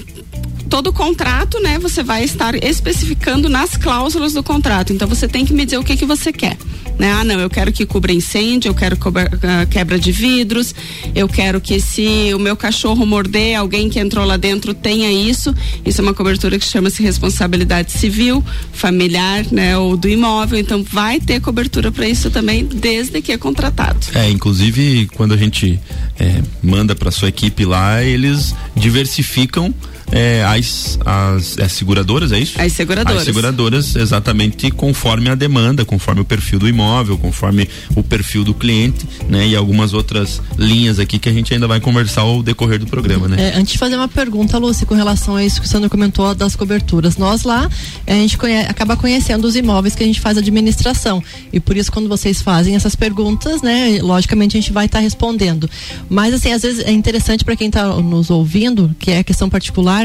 todo 0.71 0.93
contrato, 0.93 1.61
né, 1.61 1.79
você 1.81 2.01
vai 2.01 2.23
estar 2.23 2.55
especificando 2.63 3.49
nas 3.49 3.77
cláusulas 3.77 4.33
do 4.33 4.43
contrato. 4.43 4.93
Então 4.93 5.09
você 5.09 5.27
tem 5.27 5.45
que 5.45 5.53
me 5.53 5.65
dizer 5.65 5.79
o 5.79 5.85
que 5.85 5.97
que 5.97 6.07
você 6.07 6.33
quer. 6.33 6.57
Né? 6.97 7.11
Ah, 7.13 7.25
não, 7.25 7.41
eu 7.41 7.51
quero 7.51 7.73
que 7.73 7.85
cubra 7.85 8.13
incêndio, 8.13 8.69
eu 8.69 8.75
quero 8.75 8.95
uh, 8.95 9.67
quebra 9.69 9.99
de 9.99 10.13
vidros, 10.13 10.75
eu 11.15 11.27
quero 11.29 11.61
que 11.61 11.81
se 11.81 12.33
o 12.35 12.39
meu 12.39 12.57
cachorro 12.57 13.05
morder, 13.05 13.59
alguém 13.59 13.89
que 13.89 13.99
entrou 13.99 14.25
lá 14.25 14.37
dentro 14.37 14.73
tenha 14.73 15.11
isso. 15.11 15.53
Isso 15.85 16.01
é 16.01 16.05
uma 16.05 16.15
cobertura 16.15 16.59
que 16.59 16.65
chama-se 16.65 17.03
responsabilidade 17.03 17.91
civil, 17.91 18.45
familiar, 18.73 19.45
né, 19.51 19.77
ou 19.77 19.97
do 19.97 20.09
imóvel. 20.09 20.59
Então 20.59 20.85
vai 20.85 21.19
ter 21.19 21.41
cobertura 21.41 21.91
para 21.91 22.09
isso 22.09 22.31
também 22.31 22.65
desde 22.65 23.21
que 23.21 23.33
é 23.33 23.39
contratado. 23.39 23.99
É, 24.15 24.31
inclusive 24.31 25.09
quando 25.17 25.35
a 25.35 25.37
gente 25.37 25.81
é, 26.19 26.43
manda 26.63 26.95
para 26.95 27.11
sua 27.11 27.29
equipe 27.29 27.65
lá, 27.65 28.05
eles 28.05 28.55
diversificam 28.77 29.75
é, 30.13 30.45
as, 30.45 30.99
as, 31.05 31.59
as, 31.59 31.73
seguradoras, 31.73 32.33
é 32.33 32.39
isso? 32.39 32.61
As 32.61 32.73
seguradoras. 32.73 33.19
As 33.21 33.25
seguradoras, 33.25 33.97
exatamente 33.97 34.71
conforme 34.71 35.29
a 35.29 35.35
demanda, 35.35 35.85
conforme 35.85 36.21
o 36.21 36.25
perfil 36.25 36.59
do 36.59 36.69
imóvel 36.69 37.19
conforme 37.19 37.69
o 37.95 38.03
perfil 38.03 38.43
do 38.45 38.55
cliente, 38.55 39.07
né? 39.29 39.47
E 39.47 39.57
algumas 39.57 39.93
outras 39.93 40.41
linhas 40.59 40.99
aqui 40.99 41.19
que 41.19 41.29
a 41.29 41.33
gente 41.33 41.53
ainda 41.53 41.69
vai 41.69 41.81
conversar 41.81 42.23
ao 42.23 42.43
decorrer 42.43 42.79
do 42.79 42.87
programa, 42.87 43.29
né? 43.29 43.51
É, 43.51 43.59
antes 43.59 43.73
de 43.73 43.79
fazer 43.79 43.97
uma 43.97 44.09
pergunta, 44.09 44.59
Lúcia, 44.59 44.87
com 44.87 44.95
relação 44.95 45.37
a 45.37 45.45
isso 45.45 45.61
que 45.61 45.67
o 45.67 45.71
Sandro 45.71 45.91
comentou 45.91 46.35
das 46.35 46.57
coberturas. 46.57 47.17
Nós 47.17 47.45
lá, 47.45 47.69
a 48.07 48.13
gente 48.13 48.39
conhece, 48.39 48.69
acaba 48.69 48.97
conhecendo 48.97 49.45
os 49.47 49.57
imóveis 49.57 49.95
que 49.95 50.03
a 50.03 50.07
gente 50.07 50.21
faz 50.21 50.39
administração. 50.39 51.23
E 51.53 51.61
por 51.61 51.77
isso, 51.77 51.93
quando 51.93 52.09
vocês 52.09 52.41
fazem 52.41 52.75
essas 52.75 52.97
perguntas, 52.97 53.63
né, 53.63 53.99
logicamente 54.01 54.57
a 54.57 54.61
gente 54.61 54.73
vai 54.73 54.87
estar 54.87 54.99
tá 54.99 55.03
respondendo. 55.03 55.69
Mas, 56.09 56.35
assim, 56.35 56.53
às 56.53 56.63
vezes 56.63 56.85
é 56.85 56.93
interessante 56.93 57.45
para 57.45 57.57
quem 57.57 57.69
está 57.69 57.87
nos 57.97 58.31
ouvindo, 58.31 58.95
que 58.99 59.11
é 59.11 59.23
questão 59.23 59.49
particular, 59.49 60.00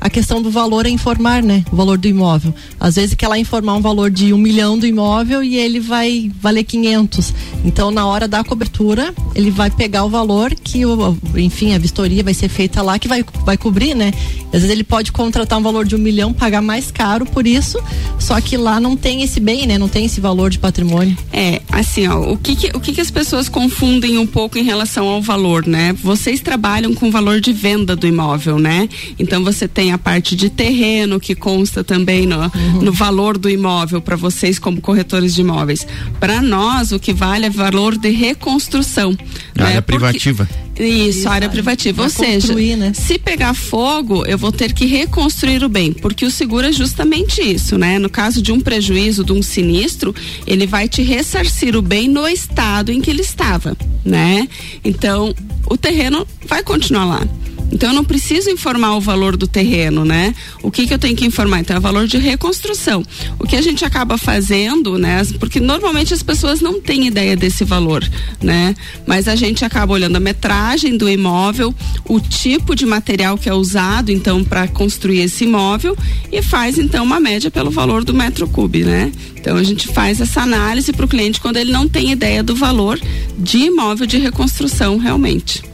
a 0.00 0.10
questão 0.10 0.42
do 0.42 0.50
valor 0.50 0.86
é 0.86 0.90
informar, 0.90 1.42
né? 1.42 1.64
O 1.72 1.76
valor 1.76 1.98
do 1.98 2.08
imóvel. 2.08 2.54
Às 2.78 2.96
vezes 2.96 3.14
quer 3.14 3.28
lá 3.28 3.38
informar 3.38 3.74
um 3.74 3.80
valor 3.80 4.10
de 4.10 4.32
um 4.32 4.38
milhão 4.38 4.78
do 4.78 4.86
imóvel 4.86 5.42
e 5.42 5.56
ele 5.56 5.80
vai 5.80 6.30
valer 6.40 6.64
500. 6.64 7.34
Então, 7.64 7.90
na 7.90 8.06
hora 8.06 8.26
da 8.26 8.42
cobertura, 8.42 9.14
ele 9.34 9.50
vai 9.50 9.70
pegar 9.70 10.04
o 10.04 10.08
valor 10.08 10.54
que, 10.54 10.86
o, 10.86 11.16
enfim, 11.36 11.74
a 11.74 11.78
vistoria 11.78 12.22
vai 12.22 12.34
ser 12.34 12.48
feita 12.48 12.82
lá, 12.82 12.98
que 12.98 13.08
vai, 13.08 13.24
vai 13.44 13.56
cobrir, 13.56 13.94
né? 13.94 14.12
Às 14.46 14.62
vezes 14.62 14.70
ele 14.70 14.84
pode 14.84 15.12
contratar 15.12 15.58
um 15.58 15.62
valor 15.62 15.84
de 15.84 15.94
um 15.94 15.98
milhão, 15.98 16.32
pagar 16.32 16.62
mais 16.62 16.90
caro 16.90 17.24
por 17.26 17.46
isso, 17.46 17.78
só 18.18 18.40
que 18.40 18.56
lá 18.56 18.80
não 18.80 18.96
tem 18.96 19.22
esse 19.22 19.38
bem, 19.38 19.66
né? 19.66 19.78
Não 19.78 19.88
tem 19.88 20.06
esse 20.06 20.20
valor 20.20 20.50
de 20.50 20.58
patrimônio. 20.58 21.16
É, 21.32 21.60
assim, 21.70 22.06
ó, 22.08 22.32
o 22.32 22.36
que 22.36 22.56
que, 22.56 22.66
o 22.76 22.80
que 22.80 22.92
que 22.92 23.00
as 23.00 23.10
pessoas 23.10 23.48
confundem 23.48 24.18
um 24.18 24.26
pouco 24.26 24.58
em 24.58 24.62
relação 24.62 25.06
ao 25.06 25.22
valor, 25.22 25.66
né? 25.66 25.92
Vocês 25.92 26.40
trabalham 26.40 26.94
com 26.94 27.08
o 27.08 27.10
valor 27.10 27.40
de 27.40 27.52
venda 27.52 27.94
do 27.94 28.06
imóvel, 28.06 28.58
né? 28.58 28.88
Então 29.18 29.39
você 29.44 29.66
tem 29.66 29.92
a 29.92 29.98
parte 29.98 30.34
de 30.36 30.50
terreno 30.50 31.20
que 31.20 31.34
consta 31.34 31.82
também 31.82 32.26
no, 32.26 32.38
uhum. 32.38 32.82
no 32.82 32.92
valor 32.92 33.38
do 33.38 33.48
imóvel 33.48 34.00
para 34.00 34.16
vocês 34.16 34.58
como 34.58 34.80
corretores 34.80 35.34
de 35.34 35.40
imóveis. 35.40 35.86
Para 36.18 36.40
nós, 36.40 36.92
o 36.92 36.98
que 36.98 37.12
vale 37.12 37.46
é 37.46 37.50
valor 37.50 37.96
de 37.96 38.10
reconstrução. 38.10 39.16
A 39.56 39.62
né? 39.62 39.68
área 39.68 39.82
privativa. 39.82 40.48
Isso, 40.78 41.28
área 41.28 41.48
privativa. 41.48 42.02
Ou 42.02 42.08
seja, 42.08 42.54
né? 42.54 42.92
se 42.94 43.18
pegar 43.18 43.54
fogo, 43.54 44.24
eu 44.26 44.38
vou 44.38 44.50
ter 44.50 44.72
que 44.72 44.86
reconstruir 44.86 45.62
o 45.62 45.68
bem, 45.68 45.92
porque 45.92 46.24
o 46.24 46.30
seguro 46.30 46.66
é 46.66 46.72
justamente 46.72 47.42
isso, 47.42 47.76
né? 47.76 47.98
No 47.98 48.08
caso 48.08 48.40
de 48.40 48.50
um 48.50 48.60
prejuízo, 48.60 49.22
de 49.22 49.32
um 49.32 49.42
sinistro, 49.42 50.14
ele 50.46 50.66
vai 50.66 50.88
te 50.88 51.02
ressarcir 51.02 51.76
o 51.76 51.82
bem 51.82 52.08
no 52.08 52.26
estado 52.26 52.90
em 52.90 53.00
que 53.00 53.10
ele 53.10 53.22
estava, 53.22 53.76
né? 54.04 54.48
Então, 54.82 55.34
o 55.66 55.76
terreno 55.76 56.26
vai 56.46 56.62
continuar 56.62 57.04
lá. 57.04 57.28
Então 57.70 57.90
eu 57.90 57.94
não 57.94 58.04
preciso 58.04 58.50
informar 58.50 58.96
o 58.96 59.00
valor 59.00 59.36
do 59.36 59.46
terreno, 59.46 60.04
né? 60.04 60.34
O 60.62 60.70
que 60.70 60.86
que 60.86 60.94
eu 60.94 60.98
tenho 60.98 61.16
que 61.16 61.26
informar? 61.26 61.60
Então 61.60 61.76
é 61.76 61.78
o 61.78 61.82
valor 61.82 62.06
de 62.06 62.18
reconstrução. 62.18 63.04
O 63.38 63.46
que 63.46 63.56
a 63.56 63.62
gente 63.62 63.84
acaba 63.84 64.18
fazendo, 64.18 64.98
né? 64.98 65.22
Porque 65.38 65.60
normalmente 65.60 66.12
as 66.12 66.22
pessoas 66.22 66.60
não 66.60 66.80
têm 66.80 67.06
ideia 67.06 67.36
desse 67.36 67.64
valor, 67.64 68.06
né? 68.42 68.74
Mas 69.06 69.28
a 69.28 69.36
gente 69.36 69.64
acaba 69.64 69.92
olhando 69.92 70.16
a 70.16 70.20
metragem 70.20 70.96
do 70.96 71.08
imóvel, 71.08 71.74
o 72.04 72.20
tipo 72.20 72.74
de 72.74 72.84
material 72.84 73.38
que 73.38 73.48
é 73.48 73.54
usado, 73.54 74.10
então, 74.10 74.42
para 74.42 74.66
construir 74.68 75.20
esse 75.20 75.44
imóvel 75.44 75.96
e 76.32 76.42
faz 76.42 76.78
então 76.78 77.04
uma 77.04 77.20
média 77.20 77.50
pelo 77.50 77.70
valor 77.70 78.04
do 78.04 78.12
metro 78.12 78.48
cube, 78.48 78.84
né? 78.84 79.12
Então 79.36 79.56
a 79.56 79.62
gente 79.62 79.88
faz 79.88 80.20
essa 80.20 80.42
análise 80.42 80.92
para 80.92 81.04
o 81.04 81.08
cliente 81.08 81.40
quando 81.40 81.56
ele 81.56 81.72
não 81.72 81.88
tem 81.88 82.10
ideia 82.10 82.42
do 82.42 82.54
valor 82.54 83.00
de 83.38 83.58
imóvel 83.58 84.06
de 84.06 84.18
reconstrução 84.18 84.98
realmente. 84.98 85.69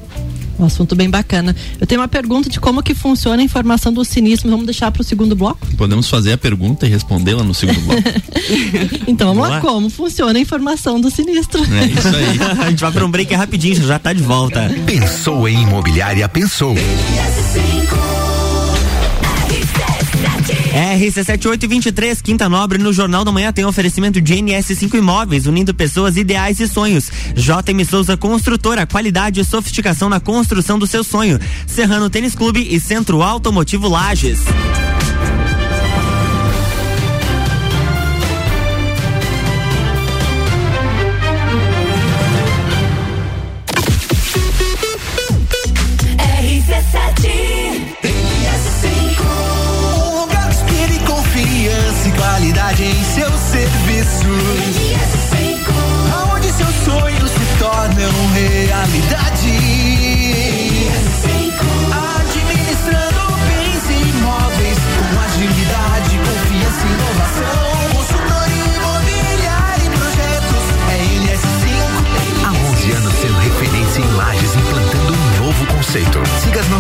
Um 0.58 0.64
assunto 0.64 0.94
bem 0.96 1.10
bacana. 1.10 1.54
Eu 1.80 1.86
tenho 1.86 2.00
uma 2.00 2.08
pergunta 2.08 2.48
de 2.48 2.58
como 2.58 2.82
que 2.82 2.94
funciona 2.94 3.42
a 3.42 3.44
informação 3.44 3.92
do 3.92 4.04
sinistro. 4.04 4.50
Vamos 4.50 4.66
deixar 4.66 4.90
para 4.90 5.02
o 5.02 5.04
segundo 5.04 5.36
bloco? 5.36 5.66
Podemos 5.76 6.08
fazer 6.08 6.32
a 6.32 6.38
pergunta 6.38 6.86
e 6.86 6.88
respondê-la 6.88 7.42
no 7.42 7.54
segundo 7.54 7.80
bloco. 7.80 8.02
então 9.06 9.28
vamos, 9.28 9.42
vamos 9.42 9.48
lá. 9.48 9.48
lá. 9.48 9.60
Como 9.60 9.90
funciona 9.90 10.38
a 10.38 10.42
informação 10.42 11.00
do 11.00 11.10
sinistro? 11.10 11.62
É 11.62 11.86
isso 11.86 12.08
aí. 12.08 12.38
a 12.66 12.70
gente 12.70 12.80
vai 12.80 12.92
para 12.92 13.04
um 13.04 13.10
break 13.10 13.34
rapidinho, 13.34 13.76
já 13.86 13.96
está 13.96 14.12
de 14.12 14.22
volta. 14.22 14.70
Pensou 14.86 15.48
em 15.48 15.62
imobiliária, 15.62 16.28
pensou. 16.28 16.74
RC7823, 20.76 22.20
Quinta 22.20 22.50
Nobre, 22.50 22.76
no 22.76 22.92
Jornal 22.92 23.24
da 23.24 23.32
Manhã 23.32 23.50
tem 23.50 23.64
oferecimento 23.64 24.20
de 24.20 24.34
NS5 24.34 24.94
Imóveis, 24.94 25.46
unindo 25.46 25.72
pessoas, 25.72 26.18
ideais 26.18 26.60
e 26.60 26.68
sonhos. 26.68 27.10
JM 27.34 27.82
Souza 27.88 28.14
Construtora, 28.14 28.86
qualidade 28.86 29.40
e 29.40 29.44
sofisticação 29.44 30.10
na 30.10 30.20
construção 30.20 30.78
do 30.78 30.86
seu 30.86 31.02
sonho. 31.02 31.40
Serrano 31.66 32.10
Tênis 32.10 32.34
Clube 32.34 32.66
e 32.70 32.78
Centro 32.78 33.22
Automotivo 33.22 33.88
Lages. 33.88 34.40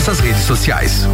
Nossas 0.06 0.20
redes 0.20 0.42
sociais. 0.44 1.04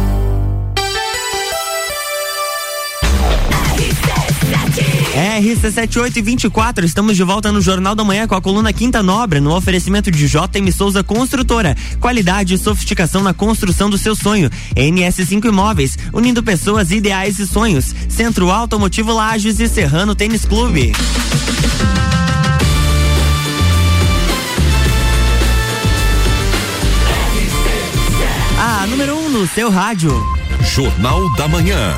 RC7824, 5.15 6.83
estamos 6.83 7.15
de 7.15 7.23
volta 7.23 7.51
no 7.51 7.59
Jornal 7.59 7.95
da 7.95 8.03
Manhã 8.03 8.27
com 8.27 8.35
a 8.35 8.41
coluna 8.41 8.71
Quinta 8.71 9.01
Nobre, 9.01 9.39
no 9.39 9.55
oferecimento 9.55 10.11
de 10.11 10.27
JM 10.27 10.71
Souza 10.71 11.03
Construtora. 11.03 11.75
Qualidade 11.99 12.53
e 12.53 12.57
sofisticação 12.59 13.23
na 13.23 13.33
construção 13.33 13.89
do 13.89 13.97
seu 13.97 14.15
sonho. 14.15 14.51
NS5 14.75 15.45
Imóveis, 15.45 15.97
unindo 16.13 16.43
pessoas, 16.43 16.91
ideais 16.91 17.39
e 17.39 17.47
sonhos. 17.47 17.95
Centro 18.07 18.51
Automotivo 18.51 19.11
Lages 19.11 19.59
e 19.59 19.67
Serrano 19.67 20.13
Tênis 20.13 20.45
Clube. 20.45 20.93
No 29.33 29.47
seu 29.47 29.71
rádio. 29.71 30.11
Jornal 30.75 31.27
da 31.33 31.47
Manhã. 31.47 31.95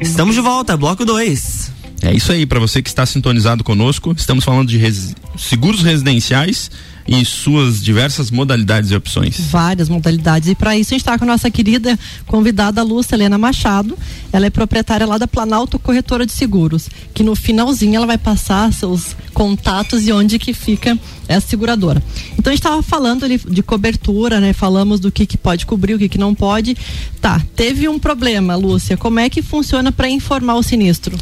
Estamos 0.00 0.36
de 0.36 0.40
volta, 0.40 0.76
bloco 0.76 1.04
2. 1.04 1.72
É 2.02 2.14
isso 2.14 2.30
aí, 2.30 2.46
para 2.46 2.60
você 2.60 2.80
que 2.80 2.88
está 2.88 3.04
sintonizado 3.04 3.64
conosco, 3.64 4.14
estamos 4.16 4.44
falando 4.44 4.68
de 4.68 4.78
res... 4.78 5.16
seguros 5.36 5.82
residenciais 5.82 6.70
e 7.08 7.24
suas 7.24 7.82
diversas 7.82 8.30
modalidades 8.30 8.90
e 8.90 8.94
opções. 8.94 9.40
Várias 9.50 9.88
modalidades. 9.88 10.48
E 10.50 10.54
para 10.54 10.76
isso 10.76 10.90
a 10.90 10.94
gente 10.94 11.00
está 11.00 11.18
com 11.18 11.24
a 11.24 11.26
nossa 11.26 11.50
querida 11.50 11.98
convidada 12.26 12.82
Lúcia 12.82 13.14
Helena 13.14 13.38
Machado. 13.38 13.98
Ela 14.30 14.46
é 14.46 14.50
proprietária 14.50 15.06
lá 15.06 15.16
da 15.16 15.26
Planalto 15.26 15.78
Corretora 15.78 16.26
de 16.26 16.32
Seguros, 16.32 16.88
que 17.14 17.22
no 17.22 17.34
finalzinho 17.34 17.96
ela 17.96 18.06
vai 18.06 18.18
passar 18.18 18.70
seus 18.74 19.16
contatos 19.32 20.06
e 20.06 20.12
onde 20.12 20.38
que 20.38 20.52
fica 20.52 20.98
essa 21.26 21.46
seguradora. 21.46 22.02
Então 22.32 22.50
a 22.50 22.54
gente 22.54 22.60
estava 22.60 22.82
falando 22.82 23.24
ali 23.24 23.38
de 23.38 23.62
cobertura, 23.62 24.38
né? 24.38 24.52
Falamos 24.52 25.00
do 25.00 25.10
que, 25.10 25.24
que 25.24 25.38
pode 25.38 25.64
cobrir, 25.64 25.94
o 25.94 25.98
que, 25.98 26.10
que 26.10 26.18
não 26.18 26.34
pode. 26.34 26.76
Tá, 27.22 27.40
teve 27.56 27.88
um 27.88 27.98
problema, 27.98 28.54
Lúcia. 28.54 28.98
Como 28.98 29.18
é 29.18 29.30
que 29.30 29.40
funciona 29.40 29.90
para 29.90 30.10
informar 30.10 30.56
o 30.56 30.62
sinistro? 30.62 31.16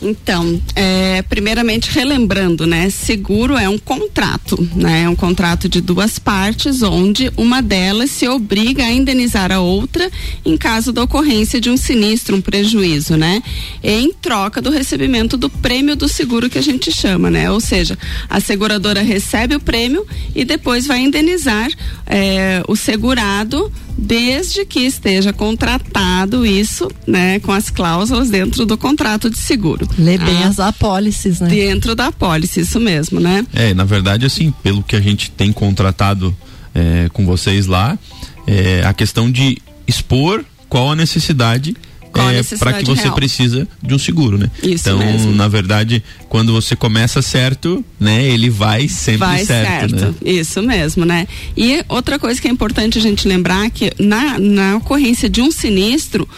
Então, 0.00 0.60
é, 0.74 1.22
primeiramente 1.22 1.90
relembrando, 1.90 2.66
né? 2.66 2.90
Seguro 2.90 3.56
é 3.56 3.68
um 3.68 3.78
contrato, 3.78 4.56
né? 4.74 5.02
É 5.02 5.08
um 5.08 5.16
contrato 5.16 5.68
de 5.68 5.80
duas 5.80 6.18
partes, 6.18 6.82
onde 6.82 7.32
uma 7.36 7.62
delas 7.62 8.10
se 8.10 8.28
obriga 8.28 8.84
a 8.84 8.92
indenizar 8.92 9.50
a 9.50 9.60
outra 9.60 10.10
em 10.44 10.56
caso 10.56 10.92
da 10.92 11.02
ocorrência 11.02 11.60
de 11.60 11.70
um 11.70 11.76
sinistro, 11.76 12.36
um 12.36 12.40
prejuízo, 12.40 13.16
né? 13.16 13.42
Em 13.82 14.12
troca 14.12 14.60
do 14.60 14.70
recebimento 14.70 15.36
do 15.36 15.48
prêmio 15.48 15.96
do 15.96 16.08
seguro 16.08 16.50
que 16.50 16.58
a 16.58 16.62
gente 16.62 16.92
chama, 16.92 17.30
né? 17.30 17.50
Ou 17.50 17.60
seja, 17.60 17.98
a 18.28 18.38
seguradora 18.38 19.02
recebe 19.02 19.54
o 19.54 19.60
prêmio 19.60 20.06
e 20.34 20.44
depois 20.44 20.86
vai 20.86 21.00
indenizar 21.00 21.68
é, 22.06 22.62
o 22.68 22.76
segurado 22.76 23.72
desde 23.96 24.64
que 24.64 24.80
esteja 24.80 25.32
contratado 25.32 26.44
isso, 26.44 26.90
né, 27.06 27.40
com 27.40 27.50
as 27.50 27.70
cláusulas 27.70 28.28
dentro 28.28 28.66
do 28.66 28.76
contrato 28.76 29.30
de 29.30 29.38
seguro. 29.38 29.85
Lê 29.98 30.18
bem 30.18 30.42
ah, 30.44 30.48
as 30.48 30.60
apólices, 30.60 31.40
né? 31.40 31.48
Dentro 31.48 31.94
da 31.94 32.08
apólice, 32.08 32.60
isso 32.60 32.80
mesmo, 32.80 33.20
né? 33.20 33.46
É, 33.52 33.74
na 33.74 33.84
verdade, 33.84 34.26
assim, 34.26 34.52
pelo 34.62 34.82
que 34.82 34.96
a 34.96 35.00
gente 35.00 35.30
tem 35.30 35.52
contratado 35.52 36.36
é, 36.74 37.08
com 37.12 37.24
vocês 37.24 37.66
lá, 37.66 37.98
é, 38.46 38.82
a 38.84 38.92
questão 38.92 39.30
de 39.30 39.58
expor 39.86 40.44
qual 40.68 40.90
a 40.90 40.96
necessidade 40.96 41.76
é, 42.18 42.56
para 42.56 42.72
que 42.74 42.84
você 42.84 43.04
real. 43.04 43.14
precisa 43.14 43.68
de 43.82 43.94
um 43.94 43.98
seguro, 43.98 44.38
né? 44.38 44.50
Isso 44.62 44.88
então, 44.88 44.98
mesmo. 44.98 45.32
na 45.32 45.48
verdade, 45.48 46.02
quando 46.28 46.52
você 46.52 46.74
começa 46.74 47.20
certo, 47.20 47.84
né, 48.00 48.24
ele 48.24 48.48
vai 48.48 48.88
sempre 48.88 49.26
vai 49.26 49.44
certo, 49.44 49.94
né? 49.94 50.14
Isso 50.24 50.62
mesmo, 50.62 51.04
né? 51.04 51.26
E 51.56 51.84
outra 51.88 52.18
coisa 52.18 52.40
que 52.40 52.48
é 52.48 52.50
importante 52.50 52.98
a 52.98 53.00
gente 53.00 53.28
lembrar 53.28 53.68
que 53.70 53.92
na, 53.98 54.38
na 54.38 54.76
ocorrência 54.76 55.28
de 55.28 55.40
um 55.42 55.50
sinistro 55.50 56.28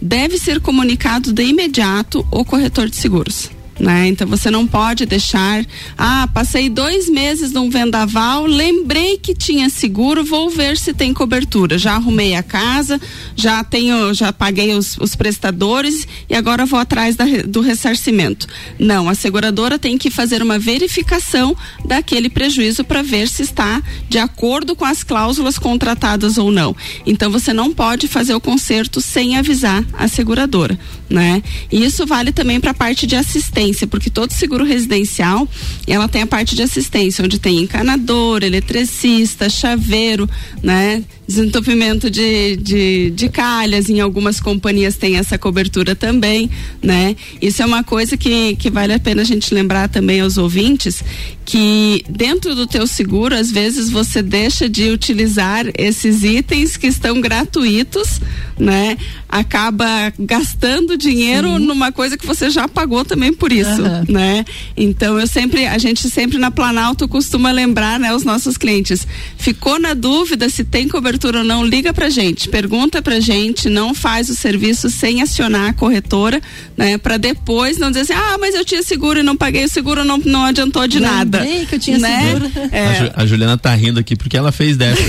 deve 0.00 0.38
ser 0.38 0.60
comunicado 0.60 1.32
de 1.32 1.44
imediato 1.44 2.26
o 2.30 2.44
corretor 2.44 2.88
de 2.88 2.96
seguros. 2.96 3.50
Né? 3.78 4.08
Então 4.08 4.26
você 4.26 4.50
não 4.50 4.66
pode 4.66 5.06
deixar, 5.06 5.64
ah, 5.96 6.28
passei 6.34 6.68
dois 6.68 7.08
meses 7.08 7.52
num 7.52 7.70
vendaval, 7.70 8.44
lembrei 8.44 9.18
que 9.18 9.34
tinha 9.34 9.70
seguro, 9.70 10.24
vou 10.24 10.50
ver 10.50 10.76
se 10.76 10.92
tem 10.92 11.14
cobertura. 11.14 11.78
Já 11.78 11.94
arrumei 11.94 12.34
a 12.34 12.42
casa, 12.42 13.00
já 13.36 13.62
tenho, 13.62 14.12
já 14.12 14.32
paguei 14.32 14.74
os, 14.74 14.96
os 14.98 15.14
prestadores 15.14 16.08
e 16.28 16.34
agora 16.34 16.66
vou 16.66 16.78
atrás 16.78 17.14
da, 17.14 17.24
do 17.46 17.60
ressarcimento. 17.60 18.48
Não, 18.78 19.08
a 19.08 19.14
seguradora 19.14 19.78
tem 19.78 19.96
que 19.96 20.10
fazer 20.10 20.42
uma 20.42 20.58
verificação 20.58 21.56
daquele 21.84 22.28
prejuízo 22.28 22.82
para 22.82 23.02
ver 23.02 23.28
se 23.28 23.42
está 23.42 23.80
de 24.08 24.18
acordo 24.18 24.74
com 24.74 24.84
as 24.84 25.04
cláusulas 25.04 25.56
contratadas 25.56 26.36
ou 26.36 26.50
não. 26.50 26.74
Então 27.06 27.30
você 27.30 27.52
não 27.52 27.72
pode 27.72 28.08
fazer 28.08 28.34
o 28.34 28.40
conserto 28.40 29.00
sem 29.00 29.36
avisar 29.36 29.84
a 29.92 30.08
seguradora, 30.08 30.76
né? 31.08 31.42
E 31.70 31.84
isso 31.84 32.04
vale 32.04 32.32
também 32.32 32.58
para 32.60 32.72
a 32.72 32.74
parte 32.74 33.06
de 33.06 33.14
assistência 33.14 33.67
porque 33.86 34.10
todo 34.10 34.32
seguro 34.32 34.64
residencial 34.64 35.48
ela 35.86 36.08
tem 36.08 36.22
a 36.22 36.26
parte 36.26 36.54
de 36.54 36.62
assistência, 36.62 37.24
onde 37.24 37.38
tem 37.38 37.58
encanador, 37.58 38.42
eletricista, 38.42 39.48
chaveiro, 39.48 40.28
né? 40.62 41.04
Desentupimento 41.28 42.10
de, 42.10 42.56
de, 42.56 43.10
de 43.10 43.28
calhas, 43.28 43.90
em 43.90 44.00
algumas 44.00 44.40
companhias 44.40 44.96
tem 44.96 45.16
essa 45.16 45.36
cobertura 45.36 45.94
também, 45.94 46.50
né? 46.82 47.14
Isso 47.42 47.62
é 47.62 47.66
uma 47.66 47.84
coisa 47.84 48.16
que, 48.16 48.56
que 48.56 48.70
vale 48.70 48.94
a 48.94 48.98
pena 48.98 49.20
a 49.20 49.24
gente 49.26 49.52
lembrar 49.52 49.90
também 49.90 50.22
aos 50.22 50.38
ouvintes, 50.38 51.04
que 51.44 52.02
dentro 52.08 52.54
do 52.54 52.66
teu 52.66 52.86
seguro, 52.86 53.34
às 53.34 53.50
vezes 53.50 53.90
você 53.90 54.22
deixa 54.22 54.70
de 54.70 54.88
utilizar 54.88 55.66
esses 55.76 56.24
itens 56.24 56.78
que 56.78 56.86
estão 56.86 57.20
gratuitos, 57.20 58.22
né? 58.58 58.96
Acaba 59.28 60.10
gastando 60.18 60.96
dinheiro 60.96 61.58
Sim. 61.58 61.66
numa 61.66 61.92
coisa 61.92 62.16
que 62.16 62.26
você 62.26 62.48
já 62.48 62.66
pagou 62.66 63.04
também 63.04 63.34
por 63.34 63.52
isso, 63.52 63.82
uhum. 63.82 64.04
né? 64.08 64.46
Então 64.74 65.20
eu 65.20 65.26
sempre, 65.26 65.66
a 65.66 65.76
gente 65.76 66.08
sempre 66.08 66.38
na 66.38 66.50
Planalto 66.50 67.06
costuma 67.06 67.50
lembrar, 67.50 68.00
né, 68.00 68.14
os 68.14 68.24
nossos 68.24 68.56
clientes. 68.56 69.06
Ficou 69.36 69.78
na 69.78 69.92
dúvida 69.92 70.48
se 70.48 70.64
tem 70.64 70.88
cobertura 70.88 71.17
ou 71.26 71.44
não, 71.44 71.64
liga 71.64 71.92
pra 71.92 72.08
gente, 72.08 72.48
pergunta 72.48 73.02
pra 73.02 73.20
gente, 73.20 73.68
não 73.68 73.94
faz 73.94 74.28
o 74.28 74.34
serviço 74.34 74.88
sem 74.88 75.20
acionar 75.22 75.70
a 75.70 75.72
corretora, 75.72 76.40
né? 76.76 76.96
Para 76.98 77.16
depois 77.16 77.78
não 77.78 77.88
dizer 77.90 78.02
assim, 78.02 78.12
ah, 78.12 78.36
mas 78.38 78.54
eu 78.54 78.64
tinha 78.64 78.82
seguro 78.82 79.20
e 79.20 79.22
não 79.22 79.36
paguei 79.36 79.64
o 79.64 79.68
seguro, 79.68 80.04
não, 80.04 80.18
não 80.18 80.44
adiantou 80.44 80.86
de 80.86 80.98
Lembrei 80.98 81.16
nada. 81.16 81.46
que 81.66 81.74
eu 81.74 81.78
tinha 81.78 81.98
né? 81.98 82.26
seguro. 82.26 82.52
É. 82.70 82.86
A, 82.86 82.94
Ju, 82.94 83.10
a, 83.14 83.26
Juliana 83.26 83.58
tá 83.58 83.74
rindo 83.74 83.98
aqui 83.98 84.16
porque 84.16 84.36
ela 84.36 84.52
fez 84.52 84.76
dessa. 84.76 85.02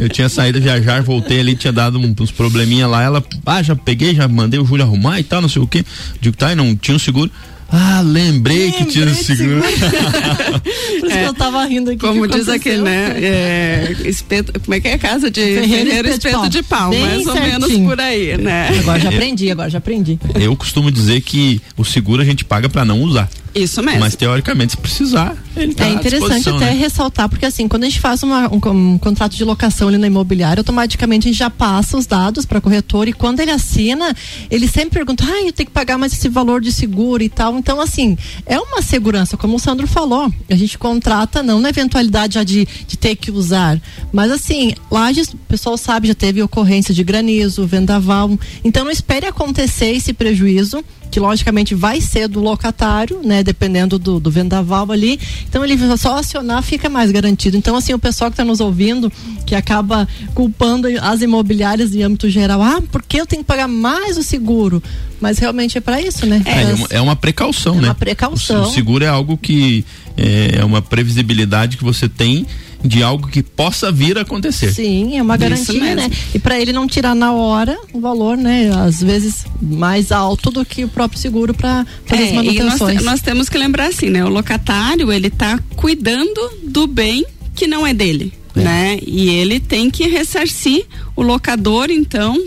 eu 0.00 0.08
tinha 0.08 0.28
saído 0.28 0.60
viajar, 0.60 1.02
voltei 1.02 1.40
ali, 1.40 1.54
tinha 1.54 1.72
dado 1.72 1.98
uns 1.98 2.30
probleminha 2.30 2.86
lá, 2.86 3.02
ela, 3.02 3.24
ah, 3.46 3.62
já 3.62 3.76
peguei, 3.76 4.14
já 4.14 4.26
mandei 4.26 4.58
o 4.58 4.64
Júlio 4.64 4.84
arrumar 4.84 5.20
e 5.20 5.22
tal, 5.22 5.40
não 5.40 5.48
sei 5.48 5.62
o 5.62 5.66
que. 5.66 5.84
Digo, 6.20 6.36
tá, 6.36 6.52
e 6.52 6.54
não 6.54 6.74
tinha 6.74 6.96
um 6.96 6.98
seguro. 6.98 7.30
Ah, 7.72 8.02
lembrei, 8.04 8.66
lembrei 8.66 8.72
que 8.72 8.84
tinha 8.84 9.06
um 9.06 9.14
seguro. 9.14 9.62
Por 11.00 11.06
isso 11.06 11.16
é, 11.16 11.22
que 11.22 11.28
eu 11.28 11.34
tava 11.34 11.64
rindo 11.64 11.90
aqui. 11.90 12.00
Como 12.00 12.28
diz 12.28 12.46
aqui, 12.48 12.76
né? 12.76 13.16
É, 13.16 13.96
espeto, 14.04 14.60
como 14.60 14.74
é 14.74 14.80
que 14.80 14.88
é 14.88 14.94
a 14.94 14.98
casa 14.98 15.30
de 15.30 15.40
Ferreira 15.40 16.10
espeto, 16.10 16.18
de 16.18 16.30
pau, 16.30 16.48
de 16.48 16.62
pau 16.62 16.88
mais 16.90 17.24
certinho. 17.24 17.28
ou 17.28 17.40
menos 17.40 17.72
por 17.88 18.00
aí, 18.00 18.36
né? 18.36 18.68
Agora 18.80 19.00
já 19.00 19.08
aprendi, 19.08 19.50
agora 19.50 19.70
já 19.70 19.78
aprendi. 19.78 20.18
Eu 20.34 20.54
costumo 20.54 20.90
dizer 20.90 21.22
que 21.22 21.62
o 21.74 21.84
seguro 21.84 22.20
a 22.20 22.24
gente 22.24 22.44
paga 22.44 22.68
para 22.68 22.84
não 22.84 23.00
usar. 23.00 23.28
Isso 23.54 23.82
mesmo. 23.82 24.00
Mas 24.00 24.16
teoricamente, 24.16 24.72
se 24.72 24.76
precisar, 24.76 25.36
ele 25.56 25.74
tá 25.74 25.86
É 25.86 25.90
interessante 25.90 26.48
até 26.48 26.66
né? 26.66 26.70
ressaltar, 26.70 27.28
porque 27.28 27.44
assim, 27.44 27.68
quando 27.68 27.84
a 27.84 27.86
gente 27.86 28.00
faz 28.00 28.22
uma, 28.22 28.48
um, 28.48 28.60
um, 28.70 28.98
contrato 28.98 29.36
de 29.36 29.44
locação 29.44 29.88
ali 29.88 29.98
na 29.98 30.06
imobiliária, 30.06 30.60
automaticamente 30.60 31.28
a 31.28 31.30
gente 31.30 31.38
já 31.38 31.50
passa 31.50 31.96
os 31.96 32.06
dados 32.06 32.46
para 32.46 32.60
corretor 32.60 33.08
e 33.08 33.12
quando 33.12 33.40
ele 33.40 33.50
assina, 33.50 34.14
ele 34.50 34.66
sempre 34.66 34.90
pergunta, 34.90 35.24
ah, 35.24 35.42
eu 35.42 35.52
tenho 35.52 35.66
que 35.66 35.72
pagar 35.72 35.98
mais 35.98 36.12
esse 36.12 36.28
valor 36.28 36.60
de 36.60 36.72
seguro 36.72 37.22
e 37.22 37.28
tal. 37.28 37.56
Então, 37.56 37.80
assim, 37.80 38.16
é 38.46 38.58
uma 38.58 38.80
segurança, 38.80 39.36
como 39.36 39.56
o 39.56 39.60
Sandro 39.60 39.86
falou. 39.86 40.32
A 40.48 40.54
gente 40.54 40.78
contrata 40.78 41.42
não 41.42 41.60
na 41.60 41.68
eventualidade 41.68 42.34
já 42.34 42.44
de, 42.44 42.66
de 42.86 42.96
ter 42.96 43.16
que 43.16 43.30
usar. 43.30 43.78
Mas 44.12 44.30
assim, 44.30 44.74
lá 44.90 45.10
o 45.10 45.36
pessoal 45.48 45.76
sabe, 45.76 46.08
já 46.08 46.14
teve 46.14 46.42
ocorrência 46.42 46.94
de 46.94 47.04
granizo, 47.04 47.66
vendaval. 47.66 48.38
Então 48.64 48.84
não 48.84 48.90
espere 48.90 49.26
acontecer 49.26 49.92
esse 49.92 50.12
prejuízo 50.12 50.82
que 51.12 51.20
logicamente 51.20 51.74
vai 51.74 52.00
ser 52.00 52.26
do 52.26 52.40
locatário, 52.40 53.20
né? 53.22 53.44
Dependendo 53.44 53.98
do, 53.98 54.18
do 54.18 54.30
vendaval 54.30 54.90
ali. 54.90 55.20
Então 55.46 55.62
ele 55.62 55.76
só 55.98 56.16
acionar 56.16 56.62
fica 56.62 56.88
mais 56.88 57.12
garantido. 57.12 57.54
Então, 57.54 57.76
assim, 57.76 57.92
o 57.92 57.98
pessoal 57.98 58.30
que 58.30 58.32
está 58.32 58.44
nos 58.44 58.60
ouvindo, 58.60 59.12
que 59.44 59.54
acaba 59.54 60.08
culpando 60.34 60.88
as 61.02 61.20
imobiliárias 61.20 61.94
em 61.94 62.02
âmbito 62.02 62.30
geral, 62.30 62.62
ah, 62.62 62.82
porque 62.90 63.20
eu 63.20 63.26
tenho 63.26 63.42
que 63.42 63.46
pagar 63.46 63.68
mais 63.68 64.16
o 64.16 64.22
seguro? 64.22 64.82
Mas 65.20 65.38
realmente 65.38 65.76
é 65.76 65.82
para 65.82 66.00
isso, 66.00 66.24
né? 66.24 66.42
É, 66.46 66.62
é, 66.62 66.74
uma, 66.74 66.86
é 66.92 67.00
uma 67.02 67.14
precaução, 67.14 67.74
é 67.74 67.80
né? 67.82 67.88
Uma 67.88 67.94
precaução. 67.94 68.62
O, 68.62 68.70
seguro 68.70 69.04
é 69.04 69.08
algo 69.08 69.36
que 69.36 69.84
é, 70.16 70.60
é 70.60 70.64
uma 70.64 70.80
previsibilidade 70.80 71.76
que 71.76 71.84
você 71.84 72.08
tem 72.08 72.46
de 72.84 73.02
algo 73.02 73.28
que 73.28 73.42
possa 73.42 73.92
vir 73.92 74.18
a 74.18 74.22
acontecer. 74.22 74.72
Sim, 74.72 75.16
é 75.16 75.22
uma 75.22 75.36
garantia, 75.36 75.94
né? 75.94 76.10
E 76.34 76.38
para 76.38 76.60
ele 76.60 76.72
não 76.72 76.86
tirar 76.86 77.14
na 77.14 77.32
hora 77.32 77.78
o 77.92 78.00
valor, 78.00 78.36
né? 78.36 78.70
Às 78.74 79.02
vezes 79.02 79.44
mais 79.60 80.10
alto 80.10 80.50
do 80.50 80.64
que 80.64 80.84
o 80.84 80.88
próprio 80.88 81.18
seguro 81.20 81.54
para 81.54 81.86
fazer 82.04 82.22
é, 82.22 82.26
as 82.26 82.32
manutenções. 82.32 82.94
Nós, 82.96 83.04
nós, 83.04 83.20
temos 83.20 83.48
que 83.48 83.56
lembrar 83.56 83.86
assim, 83.86 84.10
né? 84.10 84.24
O 84.24 84.28
locatário 84.28 85.12
ele 85.12 85.28
está 85.28 85.58
cuidando 85.76 86.40
do 86.64 86.86
bem 86.86 87.24
que 87.54 87.66
não 87.66 87.86
é 87.86 87.94
dele. 87.94 88.32
É. 88.54 88.60
Né? 88.60 88.98
E 89.06 89.30
ele 89.30 89.58
tem 89.58 89.90
que 89.90 90.06
ressarcir 90.06 90.84
o 91.14 91.22
locador, 91.22 91.90
então, 91.90 92.42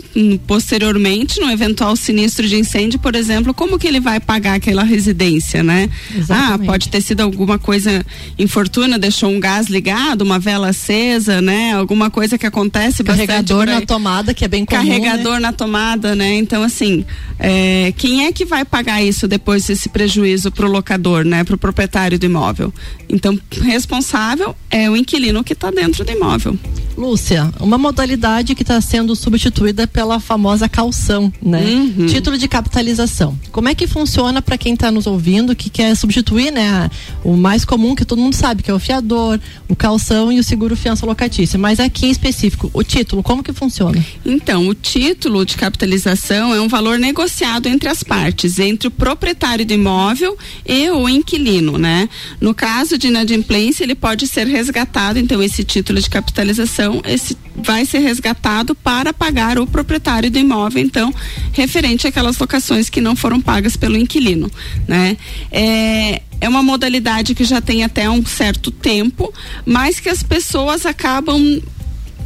posteriormente, 0.46 1.40
no 1.40 1.50
eventual 1.50 1.94
sinistro 1.94 2.48
de 2.48 2.56
incêndio, 2.56 2.98
por 2.98 3.14
exemplo, 3.14 3.54
como 3.54 3.78
que 3.78 3.86
ele 3.86 4.00
vai 4.00 4.18
pagar 4.18 4.54
aquela 4.54 4.82
residência, 4.82 5.62
né? 5.62 5.88
Exatamente. 6.14 6.62
Ah, 6.62 6.72
pode 6.72 6.88
ter 6.88 7.00
sido 7.00 7.20
alguma 7.20 7.58
coisa 7.58 8.04
infortuna, 8.36 8.98
deixou 8.98 9.30
um 9.30 9.38
gás 9.38 9.68
ligado, 9.68 10.22
uma 10.22 10.38
vela 10.38 10.70
acesa, 10.70 11.40
né? 11.40 11.74
Alguma 11.74 12.10
coisa 12.10 12.36
que 12.36 12.46
acontece 12.46 13.04
Carregador 13.04 13.66
na 13.66 13.80
tomada, 13.82 14.34
que 14.34 14.44
é 14.44 14.48
bem 14.48 14.64
comum, 14.64 14.80
Carregador 14.80 15.34
né? 15.34 15.40
na 15.40 15.52
tomada, 15.52 16.16
né? 16.16 16.34
Então, 16.34 16.64
assim, 16.64 17.04
é, 17.38 17.92
quem 17.96 18.26
é 18.26 18.32
que 18.32 18.44
vai 18.44 18.64
pagar 18.64 19.00
isso 19.00 19.28
depois, 19.28 19.70
esse 19.70 19.88
prejuízo 19.88 20.50
pro 20.50 20.68
locador, 20.68 21.24
né? 21.24 21.44
Pro 21.44 21.56
proprietário 21.56 22.18
do 22.18 22.26
imóvel? 22.26 22.74
Então, 23.08 23.38
responsável 23.62 24.56
é 24.70 24.90
o 24.90 24.96
inquilino 24.96 25.44
que 25.44 25.52
está 25.52 25.70
dentro 25.70 26.04
do 26.04 26.10
imóvel. 26.10 26.58
Lúcia, 26.96 27.52
uma 27.60 27.76
modalidade 27.76 28.55
que 28.56 28.62
está 28.62 28.80
sendo 28.80 29.14
substituída 29.14 29.86
pela 29.86 30.18
famosa 30.18 30.68
calção, 30.68 31.32
né? 31.40 31.62
Uhum. 31.64 32.06
Título 32.06 32.36
de 32.36 32.48
capitalização. 32.48 33.38
Como 33.52 33.68
é 33.68 33.74
que 33.74 33.86
funciona 33.86 34.42
para 34.42 34.58
quem 34.58 34.74
está 34.74 34.90
nos 34.90 35.06
ouvindo 35.06 35.54
que 35.54 35.70
quer 35.70 35.94
substituir, 35.94 36.50
né? 36.50 36.90
O 37.22 37.36
mais 37.36 37.64
comum 37.64 37.94
que 37.94 38.04
todo 38.04 38.20
mundo 38.20 38.34
sabe, 38.34 38.62
que 38.62 38.70
é 38.70 38.74
o 38.74 38.78
fiador, 38.78 39.38
o 39.68 39.76
calção 39.76 40.32
e 40.32 40.40
o 40.40 40.44
seguro 40.44 40.76
fiança 40.76 41.06
locatícia. 41.06 41.58
Mas 41.58 41.78
aqui 41.78 42.06
em 42.06 42.10
específico, 42.10 42.70
o 42.72 42.82
título, 42.82 43.22
como 43.22 43.42
que 43.42 43.52
funciona? 43.52 44.04
Então, 44.24 44.66
o 44.66 44.74
título 44.74 45.44
de 45.44 45.56
capitalização 45.56 46.54
é 46.54 46.60
um 46.60 46.68
valor 46.68 46.98
negociado 46.98 47.68
entre 47.68 47.88
as 47.88 48.02
partes, 48.02 48.58
entre 48.58 48.88
o 48.88 48.90
proprietário 48.90 49.64
do 49.64 49.72
imóvel 49.72 50.36
e 50.66 50.90
o 50.90 51.08
inquilino, 51.08 51.78
né? 51.78 52.08
No 52.40 52.54
caso 52.54 52.98
de 52.98 53.08
inadimplência, 53.08 53.84
ele 53.84 53.94
pode 53.94 54.26
ser 54.26 54.46
resgatado, 54.46 55.18
então 55.18 55.42
esse 55.42 55.62
título 55.62 56.00
de 56.00 56.08
capitalização 56.08 57.02
esse 57.04 57.36
vai 57.56 57.84
ser 57.84 57.98
resgatado 57.98 58.74
para 58.74 59.12
pagar 59.12 59.58
o 59.58 59.66
proprietário 59.66 60.30
do 60.30 60.38
imóvel, 60.38 60.82
então, 60.82 61.12
referente 61.52 62.06
àquelas 62.06 62.38
locações 62.38 62.88
que 62.88 63.00
não 63.00 63.16
foram 63.16 63.40
pagas 63.40 63.76
pelo 63.76 63.96
inquilino, 63.96 64.50
né? 64.86 65.16
É, 65.50 66.22
é 66.40 66.48
uma 66.48 66.62
modalidade 66.62 67.34
que 67.34 67.44
já 67.44 67.60
tem 67.60 67.82
até 67.82 68.08
um 68.08 68.24
certo 68.24 68.70
tempo, 68.70 69.32
mas 69.64 69.98
que 69.98 70.08
as 70.08 70.22
pessoas 70.22 70.84
acabam 70.84 71.62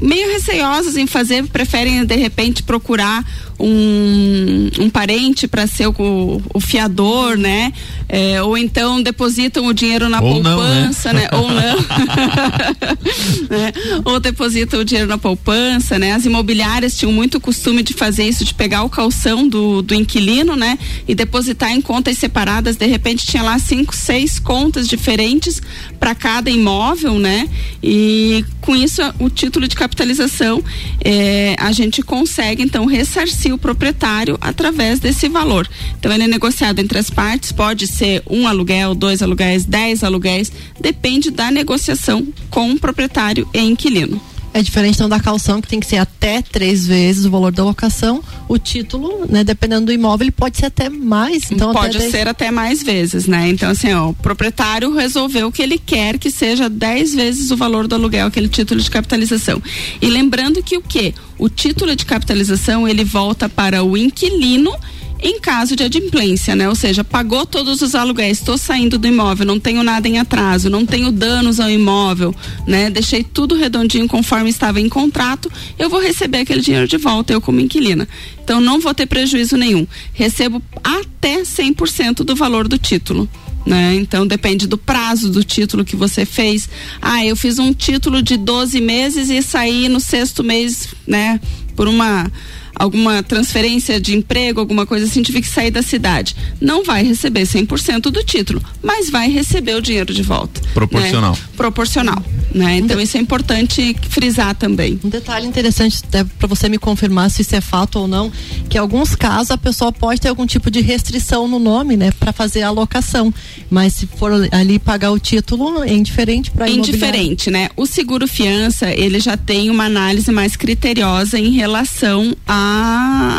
meio 0.01 0.33
receiosas 0.33 0.97
em 0.97 1.07
fazer, 1.07 1.47
preferem 1.47 2.05
de 2.05 2.17
repente 2.17 2.63
procurar 2.63 3.25
um, 3.61 4.71
um 4.79 4.91
parente 4.91 5.47
para 5.47 5.67
ser 5.67 5.87
o, 5.87 6.43
o, 6.55 6.61
fiador, 6.61 7.37
né? 7.37 7.73
É, 8.09 8.43
ou 8.43 8.57
então 8.57 9.03
depositam 9.03 9.67
o 9.67 9.75
dinheiro 9.75 10.09
na 10.09 10.21
ou 10.21 10.43
poupança, 10.43 11.13
não, 11.13 11.21
né? 11.21 11.29
né? 11.31 11.39
Ou 11.39 11.49
não. 11.53 11.59
né? 13.59 13.73
Ou 14.05 14.19
depositam 14.19 14.81
o 14.81 14.85
dinheiro 14.85 15.09
na 15.09 15.19
poupança, 15.19 15.99
né? 15.99 16.13
As 16.13 16.25
imobiliárias 16.25 16.97
tinham 16.97 17.13
muito 17.13 17.39
costume 17.39 17.83
de 17.83 17.93
fazer 17.93 18.25
isso, 18.25 18.45
de 18.45 18.55
pegar 18.55 18.83
o 18.83 18.89
calção 18.89 19.47
do, 19.47 19.83
do 19.83 19.95
inquilino, 19.95 20.57
né? 20.57 20.79
E 21.07 21.15
depositar 21.15 21.71
em 21.71 21.83
contas 21.83 22.17
separadas. 22.17 22.77
De 22.77 22.87
repente 22.87 23.27
tinha 23.27 23.43
lá 23.43 23.59
cinco, 23.59 23.95
seis 23.95 24.39
contas 24.39 24.89
diferentes 24.89 25.61
para 25.99 26.15
cada 26.15 26.51
imóvel, 26.51 27.19
né? 27.19 27.49
E 27.83 28.45
com 28.61 28.75
isso 28.75 29.03
o 29.19 29.29
título 29.29 29.69
de 29.69 29.77
capitalização 29.91 30.63
é, 31.05 31.57
a 31.59 31.73
gente 31.73 32.03
consegue 32.03 32.63
então 32.63 32.87
ressarcir 32.87 33.53
o 33.53 33.59
proprietário 33.59 34.39
através 34.41 35.01
desse 35.01 35.29
valor. 35.29 35.69
Então 35.99 36.13
ele 36.13 36.25
é 36.25 36.29
negociado 36.29 36.79
entre 36.79 36.99
as 36.99 37.11
partes, 37.11 37.51
pode 37.51 37.87
ser 37.87 38.23
um 38.31 38.47
aluguel, 38.47 38.95
dois 38.95 39.23
aluguéis, 39.23 39.65
dez 39.65 40.05
aluguéis, 40.05 40.53
depende 40.81 41.31
da 41.31 41.51
negociação 41.51 42.27
com 42.49 42.71
o 42.71 42.79
proprietário 42.79 43.49
e 43.53 43.61
inquilino. 43.61 44.30
É 44.53 44.63
diferente 44.63 44.97
então 44.97 45.09
da 45.09 45.21
calção, 45.21 45.61
que 45.61 45.69
tem 45.69 45.79
que 45.79 45.87
ser 45.87 45.99
até 45.99 46.43
três 46.43 46.87
vezes 46.87 47.25
o 47.25 47.31
valor 47.31 47.53
da 47.53 47.65
locação. 47.65 48.23
O 48.49 48.59
título, 48.59 49.27
né, 49.29 49.45
dependendo 49.45 49.87
do 49.87 49.93
imóvel, 49.93 50.25
ele 50.25 50.33
pode 50.33 50.57
ser 50.57 50.67
até 50.67 50.89
mais. 50.89 51.51
Então 51.51 51.73
pode 51.73 51.97
até 51.97 52.11
ser 52.11 52.29
até 52.29 52.51
mais 52.51 52.83
vezes, 52.83 53.27
né? 53.27 53.49
Então, 53.49 53.71
assim, 53.71 53.93
ó, 53.93 54.09
o 54.09 54.15
proprietário 54.15 54.93
resolveu 54.93 55.53
que 55.53 55.63
ele 55.63 55.79
quer 55.79 56.19
que 56.19 56.31
seja 56.31 56.69
dez 56.69 57.15
vezes 57.15 57.51
o 57.51 57.57
valor 57.57 57.87
do 57.87 57.95
aluguel, 57.95 58.27
aquele 58.27 58.49
título 58.49 58.81
de 58.81 58.91
capitalização. 58.91 59.63
E 60.03 60.07
lembrando 60.07 60.63
que 60.63 60.77
o 60.77 60.83
quê? 60.83 61.15
O 61.39 61.49
título 61.49 61.95
de 61.95 62.05
capitalização 62.05 62.89
ele 62.89 63.05
volta 63.05 63.49
para 63.49 63.85
o 63.85 63.97
inquilino 63.97 64.75
em 65.23 65.41
caso 65.41 65.77
de 65.77 65.83
adimplência, 65.83 66.57
né? 66.57 66.69
Ou 66.69 66.75
seja, 66.75 67.05
pagou 67.05 67.45
todos 67.45 67.83
os 67.83 67.95
aluguéis, 67.95 68.39
estou 68.39 68.57
saindo 68.57 68.99
do 68.99 69.07
imóvel, 69.07 69.47
não 69.47 69.61
tenho 69.61 69.83
nada 69.83 70.09
em 70.09 70.19
atraso, 70.19 70.71
não 70.71 70.87
tenho 70.87 71.13
danos 71.13 71.61
ao 71.61 71.71
imóvel, 71.71 72.35
né? 72.67 72.91
Deixei 72.91 73.23
tudo 73.23 73.55
redondinho 73.55 74.09
conforme 74.09 74.51
estava 74.51 74.81
em 74.81 74.89
contrato, 74.89 75.51
eu 75.79 75.91
vou 75.91 76.01
receber 76.01 76.39
aquele 76.39 76.61
dinheiro 76.61 76.89
de 76.89 76.97
volta, 76.97 77.33
eu 77.33 77.41
como 77.41 77.61
inquilina. 77.61 78.09
Então 78.43 78.61
não 78.61 78.81
vou 78.81 78.95
ter 78.95 79.07
prejuízo 79.07 79.57
nenhum. 79.57 79.87
Recebo 80.13 80.63
até 80.83 81.43
100% 81.43 82.25
do 82.25 82.35
valor 82.35 82.67
do 82.67 82.79
título. 82.79 83.29
Né? 83.67 83.95
Então 83.97 84.27
depende 84.27 84.67
do 84.67 84.79
prazo 84.79 85.31
do 85.31 85.45
título 85.45 85.85
que 85.85 85.95
você 85.95 86.25
fez. 86.25 86.69
Ah, 87.01 87.25
eu 87.25 87.37
fiz 87.37 87.59
um 87.59 87.73
título 87.73 88.23
de 88.23 88.37
12 88.37 88.81
meses 88.81 89.29
e 89.29 89.43
saí 89.43 89.89
no 89.89 90.01
sexto 90.01 90.43
mês, 90.43 90.89
né, 91.07 91.39
por 91.77 91.87
uma 91.87 92.31
alguma 92.75 93.23
transferência 93.23 94.01
de 94.01 94.17
emprego, 94.17 94.61
alguma 94.61 94.87
coisa 94.87 95.07
assim, 95.07 95.23
tive 95.23 95.41
que 95.41 95.49
sair 95.49 95.71
da 95.71 95.83
cidade. 95.83 96.35
Não 96.61 96.85
vai 96.85 97.03
receber 97.03 97.43
100% 97.43 98.03
do 98.11 98.23
título, 98.25 98.63
mas 98.83 99.11
vai 99.11 99.31
receber 99.31 99.75
o 99.75 99.83
dinheiro 99.83 100.13
de 100.13 100.23
volta. 100.23 100.61
Proporcional. 100.73 101.33
Né? 101.33 101.39
Proporcional. 101.57 102.25
Né? 102.55 102.79
Então 102.79 103.01
isso 103.01 103.17
é 103.17 103.21
importante 103.21 103.97
frisar 104.09 104.55
também. 104.55 104.99
Um 105.05 105.09
detalhe 105.09 105.47
interessante 105.47 106.03
para 106.39 106.49
você 106.49 106.69
me 106.69 106.79
confirmar 106.79 107.31
se 107.31 107.43
isso 107.43 107.55
é 107.55 107.61
fato 107.61 108.01
ou 108.01 108.09
não, 108.09 108.31
que 108.69 108.77
em 108.77 108.81
alguns 108.81 109.15
casos 109.15 109.51
a 109.51 109.59
pessoa 109.59 109.93
pode 109.93 110.21
ter 110.21 110.29
algum 110.29 110.47
tipo 110.47 110.71
de 110.71 110.81
restrição 110.81 111.47
no 111.47 111.59
nome, 111.59 111.97
né, 111.97 112.11
para 112.19 112.33
fazer 112.33 112.63
a 112.63 112.69
alocação, 112.69 113.33
mas 113.71 113.95
se 113.95 114.07
for 114.07 114.33
ali 114.51 114.79
pagar 114.79 115.13
o 115.13 115.19
título 115.19 115.83
é 115.83 115.93
indiferente 115.93 116.51
para 116.51 116.69
indiferente, 116.69 117.51
né? 117.51 117.69
O 117.77 117.87
seguro 117.87 118.27
fiança 118.27 118.91
ele 118.91 119.21
já 119.21 119.37
tem 119.37 119.71
uma 119.71 119.85
análise 119.85 120.31
mais 120.33 120.57
criteriosa 120.57 121.39
em 121.39 121.51
relação 121.51 122.37
a 122.47 122.70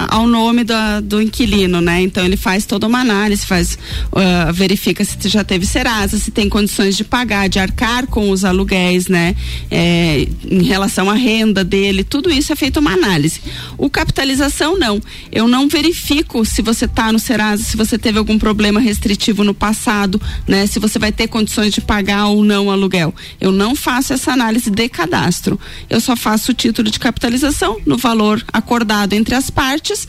ao 0.10 0.28
nome 0.28 0.64
do, 0.64 0.74
do 1.04 1.22
inquilino, 1.22 1.82
né? 1.82 2.02
Então 2.02 2.26
ele 2.26 2.38
faz 2.38 2.66
toda 2.66 2.88
uma 2.88 3.00
análise, 3.00 3.46
faz 3.46 3.78
uh, 4.12 4.52
verifica 4.54 5.04
se 5.06 5.18
já 5.30 5.44
teve 5.44 5.66
serasa, 5.66 6.18
se 6.18 6.32
tem 6.32 6.50
condições 6.50 6.98
de 6.98 7.04
pagar, 7.04 7.48
de 7.48 7.60
arcar 7.60 8.08
com 8.08 8.30
os 8.30 8.44
aluguéis, 8.44 9.08
né? 9.08 9.36
É, 9.70 10.28
em 10.50 10.64
relação 10.64 11.10
à 11.10 11.14
renda 11.14 11.64
dele, 11.64 12.04
tudo 12.04 12.32
isso 12.32 12.52
é 12.52 12.56
feito 12.56 12.80
uma 12.80 12.94
análise. 12.94 13.42
O 13.78 13.90
capitalização 13.90 14.78
não. 14.78 15.02
Eu 15.32 15.48
não 15.48 15.68
verifico 15.68 16.44
se 16.46 16.62
você 16.62 16.86
está 16.86 17.12
no 17.12 17.20
Serasa, 17.20 17.64
se 17.64 17.78
você 17.78 17.98
teve 17.98 18.18
algum 18.18 18.38
problema 18.38 18.80
restritivo 18.80 19.44
no 19.44 19.54
passado, 19.54 20.22
né? 20.48 20.66
Se 20.68 20.80
você 20.80 20.98
vai 21.00 21.12
ter 21.12 21.28
condições 21.28 21.74
de 21.74 21.82
pagar 21.82 22.28
ou 22.28 22.44
não 22.44 22.68
o 22.68 22.72
aluguel. 22.72 23.14
Eu 23.40 23.52
não 23.52 23.76
faço 23.76 24.14
essa 24.14 24.32
análise 24.32 24.70
de 24.70 24.90
cadastro. 24.90 25.60
Eu 25.90 26.00
só 26.00 26.16
faço 26.16 26.52
o 26.52 26.54
título 26.54 26.90
de 26.90 27.00
capitalização 27.00 27.80
no 27.86 27.98
valor 27.98 28.44
acordado 28.52 29.11
entre 29.12 29.36
as 29.36 29.50
partes 29.50 30.08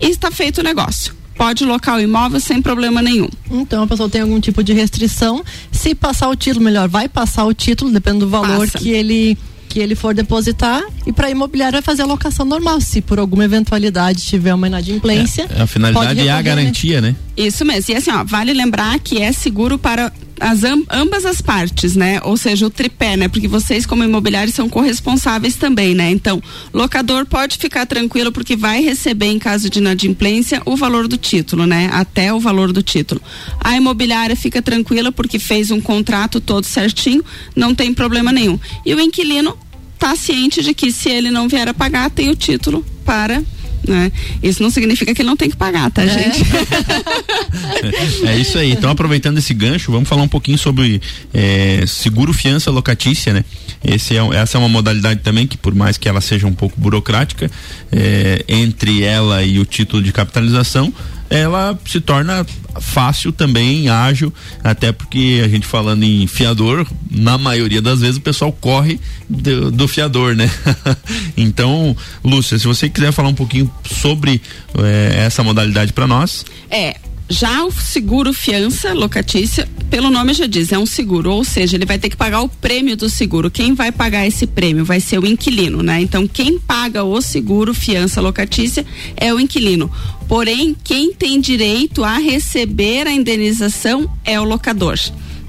e 0.00 0.06
está 0.06 0.30
feito 0.30 0.58
o 0.58 0.64
negócio 0.64 1.22
pode 1.36 1.64
locar 1.64 1.96
o 1.96 2.00
imóvel 2.00 2.38
sem 2.38 2.62
problema 2.62 3.02
nenhum. 3.02 3.28
Então 3.50 3.82
a 3.82 3.86
pessoa 3.86 4.08
tem 4.08 4.20
algum 4.20 4.38
tipo 4.38 4.62
de 4.62 4.72
restrição, 4.72 5.42
se 5.72 5.94
passar 5.94 6.28
o 6.28 6.36
título, 6.36 6.64
melhor, 6.64 6.88
vai 6.88 7.08
passar 7.08 7.44
o 7.44 7.52
título, 7.52 7.90
dependendo 7.90 8.26
do 8.26 8.30
valor 8.30 8.66
Passa. 8.66 8.78
que 8.78 8.90
ele 8.90 9.36
que 9.68 9.80
ele 9.80 9.94
for 9.94 10.14
depositar 10.14 10.82
e 11.06 11.12
para 11.14 11.30
imobiliária 11.30 11.72
vai 11.72 11.82
fazer 11.82 12.02
a 12.02 12.06
locação 12.06 12.44
normal. 12.44 12.78
Se 12.78 13.00
por 13.00 13.18
alguma 13.18 13.44
eventualidade 13.44 14.22
tiver 14.22 14.52
uma 14.52 14.66
inadimplência. 14.66 15.48
É, 15.48 15.62
a 15.62 15.66
finalidade 15.66 16.20
é 16.20 16.30
a 16.30 16.36
né? 16.36 16.42
garantia, 16.42 17.00
né? 17.00 17.16
Isso 17.34 17.64
mesmo. 17.64 17.94
E 17.94 17.96
assim, 17.96 18.10
ó, 18.10 18.22
vale 18.22 18.52
lembrar 18.52 18.98
que 18.98 19.22
é 19.22 19.32
seguro 19.32 19.78
para 19.78 20.12
as 20.42 20.62
ambas 20.90 21.24
as 21.24 21.40
partes, 21.40 21.94
né? 21.94 22.20
Ou 22.24 22.36
seja, 22.36 22.66
o 22.66 22.70
tripé, 22.70 23.16
né? 23.16 23.28
Porque 23.28 23.46
vocês 23.46 23.86
como 23.86 24.02
imobiliários 24.02 24.54
são 24.54 24.68
corresponsáveis 24.68 25.54
também, 25.54 25.94
né? 25.94 26.10
Então, 26.10 26.42
locador 26.74 27.24
pode 27.24 27.56
ficar 27.56 27.86
tranquilo 27.86 28.32
porque 28.32 28.56
vai 28.56 28.82
receber 28.82 29.26
em 29.26 29.38
caso 29.38 29.70
de 29.70 29.78
inadimplência 29.78 30.60
o 30.66 30.76
valor 30.76 31.06
do 31.06 31.16
título, 31.16 31.64
né? 31.64 31.88
Até 31.92 32.34
o 32.34 32.40
valor 32.40 32.72
do 32.72 32.82
título. 32.82 33.22
A 33.60 33.76
imobiliária 33.76 34.34
fica 34.34 34.60
tranquila 34.60 35.12
porque 35.12 35.38
fez 35.38 35.70
um 35.70 35.80
contrato 35.80 36.40
todo 36.40 36.64
certinho, 36.64 37.24
não 37.54 37.72
tem 37.72 37.94
problema 37.94 38.32
nenhum. 38.32 38.58
E 38.84 38.92
o 38.94 39.00
inquilino 39.00 39.56
tá 39.96 40.16
ciente 40.16 40.60
de 40.60 40.74
que 40.74 40.90
se 40.90 41.08
ele 41.08 41.30
não 41.30 41.48
vier 41.48 41.68
a 41.68 41.74
pagar, 41.74 42.10
tem 42.10 42.28
o 42.28 42.34
título 42.34 42.84
para 43.04 43.40
né? 43.86 44.12
Isso 44.42 44.62
não 44.62 44.70
significa 44.70 45.14
que 45.14 45.22
ele 45.22 45.28
não 45.28 45.36
tem 45.36 45.50
que 45.50 45.56
pagar, 45.56 45.90
tá, 45.90 46.02
é. 46.02 46.08
gente? 46.08 46.42
é 48.26 48.38
isso 48.38 48.58
aí. 48.58 48.72
Então, 48.72 48.90
aproveitando 48.90 49.38
esse 49.38 49.52
gancho, 49.54 49.90
vamos 49.90 50.08
falar 50.08 50.22
um 50.22 50.28
pouquinho 50.28 50.58
sobre 50.58 51.00
é, 51.32 51.84
seguro 51.86 52.32
fiança 52.32 52.70
locatícia, 52.70 53.32
né? 53.32 53.44
Esse 53.84 54.16
é, 54.16 54.20
essa 54.36 54.56
é 54.56 54.58
uma 54.58 54.68
modalidade 54.68 55.20
também 55.20 55.46
que, 55.46 55.56
por 55.56 55.74
mais 55.74 55.96
que 55.96 56.08
ela 56.08 56.20
seja 56.20 56.46
um 56.46 56.54
pouco 56.54 56.80
burocrática, 56.80 57.50
é, 57.90 58.44
entre 58.48 59.02
ela 59.02 59.42
e 59.42 59.58
o 59.58 59.64
título 59.64 60.02
de 60.02 60.12
capitalização, 60.12 60.92
ela 61.32 61.78
se 61.86 61.98
torna 61.98 62.44
fácil 62.78 63.32
também, 63.32 63.88
ágil, 63.88 64.30
até 64.62 64.92
porque 64.92 65.40
a 65.42 65.48
gente 65.48 65.66
falando 65.66 66.02
em 66.02 66.26
fiador, 66.26 66.86
na 67.10 67.38
maioria 67.38 67.80
das 67.80 68.00
vezes 68.00 68.18
o 68.18 68.20
pessoal 68.20 68.52
corre 68.52 69.00
do, 69.30 69.70
do 69.70 69.88
fiador, 69.88 70.36
né? 70.36 70.50
então, 71.34 71.96
Lúcia, 72.22 72.58
se 72.58 72.66
você 72.66 72.86
quiser 72.86 73.12
falar 73.12 73.30
um 73.30 73.34
pouquinho 73.34 73.72
sobre 73.82 74.42
eh, 74.76 75.24
essa 75.24 75.42
modalidade 75.42 75.94
para 75.94 76.06
nós. 76.06 76.44
É, 76.70 76.96
já 77.28 77.64
o 77.64 77.72
seguro 77.72 78.32
fiança 78.32 78.92
locatícia, 78.92 79.68
pelo 79.88 80.10
nome 80.10 80.34
já 80.34 80.46
diz, 80.46 80.72
é 80.72 80.78
um 80.78 80.86
seguro, 80.86 81.32
ou 81.32 81.44
seja, 81.44 81.76
ele 81.76 81.86
vai 81.86 81.98
ter 81.98 82.08
que 82.08 82.16
pagar 82.16 82.42
o 82.42 82.48
prêmio 82.48 82.96
do 82.96 83.08
seguro. 83.08 83.50
Quem 83.50 83.74
vai 83.74 83.90
pagar 83.90 84.26
esse 84.26 84.46
prêmio 84.46 84.84
vai 84.84 85.00
ser 85.00 85.18
o 85.18 85.26
inquilino, 85.26 85.82
né? 85.82 86.00
Então, 86.00 86.26
quem 86.26 86.58
paga 86.58 87.04
o 87.04 87.20
seguro 87.20 87.74
fiança 87.74 88.20
locatícia 88.20 88.84
é 89.16 89.32
o 89.32 89.40
inquilino. 89.40 89.90
Porém, 90.28 90.76
quem 90.82 91.12
tem 91.12 91.40
direito 91.40 92.04
a 92.04 92.18
receber 92.18 93.06
a 93.06 93.12
indenização 93.12 94.10
é 94.24 94.40
o 94.40 94.44
locador. 94.44 94.98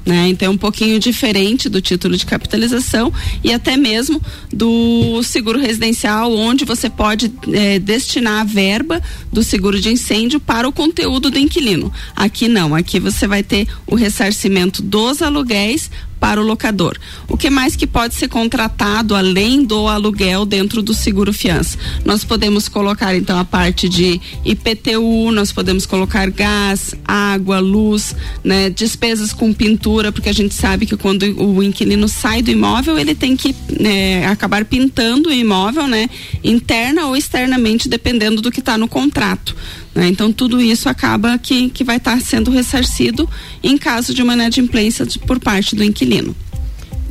Né? 0.05 0.27
Então 0.27 0.47
é 0.47 0.51
um 0.51 0.57
pouquinho 0.57 0.99
diferente 0.99 1.69
do 1.69 1.81
título 1.81 2.17
de 2.17 2.25
capitalização 2.25 3.11
e 3.41 3.53
até 3.53 3.77
mesmo 3.77 4.21
do 4.51 5.23
seguro 5.23 5.59
residencial, 5.59 6.33
onde 6.35 6.65
você 6.65 6.89
pode 6.89 7.31
é, 7.53 7.79
destinar 7.79 8.41
a 8.41 8.43
verba 8.43 9.01
do 9.31 9.41
seguro 9.43 9.79
de 9.79 9.89
incêndio 9.89 10.41
para 10.41 10.67
o 10.67 10.73
conteúdo 10.73 11.31
do 11.31 11.39
inquilino. 11.39 11.91
Aqui 12.15 12.49
não, 12.49 12.75
aqui 12.75 12.99
você 12.99 13.25
vai 13.25 13.43
ter 13.43 13.65
o 13.87 13.95
ressarcimento 13.95 14.81
dos 14.81 15.21
aluguéis 15.21 15.89
para 16.23 16.39
o 16.39 16.45
locador. 16.45 16.97
O 17.27 17.35
que 17.35 17.49
mais 17.49 17.75
que 17.75 17.85
pode 17.85 18.15
ser 18.15 18.29
contratado 18.29 19.13
além 19.13 19.65
do 19.65 19.89
aluguel 19.89 20.45
dentro 20.45 20.81
do 20.81 20.93
seguro 20.93 21.33
fiança? 21.33 21.77
Nós 22.05 22.23
podemos 22.23 22.69
colocar 22.69 23.13
então 23.13 23.37
a 23.37 23.43
parte 23.43 23.89
de 23.89 24.21
IPTU, 24.45 25.31
nós 25.33 25.51
podemos 25.51 25.85
colocar 25.85 26.29
gás, 26.29 26.95
água, 27.05 27.59
luz, 27.59 28.15
né, 28.41 28.69
despesas 28.69 29.33
com 29.33 29.51
pintura, 29.51 30.13
porque 30.13 30.29
a 30.29 30.33
gente 30.33 30.53
sabe 30.53 30.85
que 30.85 30.95
quando 30.95 31.23
o 31.23 31.61
inquilino 31.61 32.07
sai 32.07 32.41
do 32.41 32.49
imóvel, 32.49 32.97
ele 32.97 33.13
tem 33.13 33.35
que 33.35 33.53
né, 33.77 34.25
acabar 34.25 34.63
pintando 34.63 35.27
o 35.27 35.33
imóvel, 35.33 35.89
né, 35.89 36.09
interna 36.41 37.05
ou 37.05 37.17
externamente, 37.17 37.89
dependendo 37.89 38.41
do 38.41 38.49
que 38.49 38.61
está 38.61 38.77
no 38.77 38.87
contrato. 38.87 39.53
Né? 39.93 40.07
Então, 40.07 40.31
tudo 40.31 40.59
isso 40.59 40.89
acaba 40.89 41.37
que, 41.37 41.69
que 41.69 41.83
vai 41.83 41.97
estar 41.97 42.17
tá 42.17 42.19
sendo 42.19 42.49
ressarcido 42.49 43.29
em 43.61 43.77
caso 43.77 44.13
de 44.13 44.21
uma 44.21 44.33
inadimplência 44.33 45.05
de, 45.05 45.19
por 45.19 45.39
parte 45.39 45.75
do 45.75 45.83
inquilino. 45.83 46.35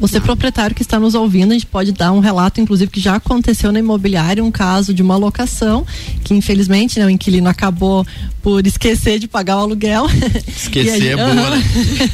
Você 0.02 0.20
proprietário 0.20 0.74
que 0.74 0.82
está 0.82 0.98
nos 0.98 1.14
ouvindo, 1.14 1.52
a 1.52 1.54
gente 1.54 1.66
pode 1.66 1.92
dar 1.92 2.10
um 2.10 2.18
relato, 2.18 2.60
inclusive, 2.60 2.90
que 2.90 2.98
já 2.98 3.14
aconteceu 3.14 3.70
na 3.70 3.78
imobiliária, 3.78 4.42
um 4.42 4.50
caso 4.50 4.92
de 4.92 5.00
uma 5.00 5.16
locação, 5.16 5.86
que 6.24 6.34
infelizmente 6.34 6.98
né, 6.98 7.06
o 7.06 7.10
inquilino 7.10 7.48
acabou 7.48 8.04
por 8.42 8.66
esquecer 8.66 9.20
de 9.20 9.28
pagar 9.28 9.58
o 9.58 9.60
aluguel. 9.60 10.06
Esquecer 10.48 10.98
gente, 10.98 11.08
é 11.08 11.16
boa, 11.16 11.32
né? 11.32 11.62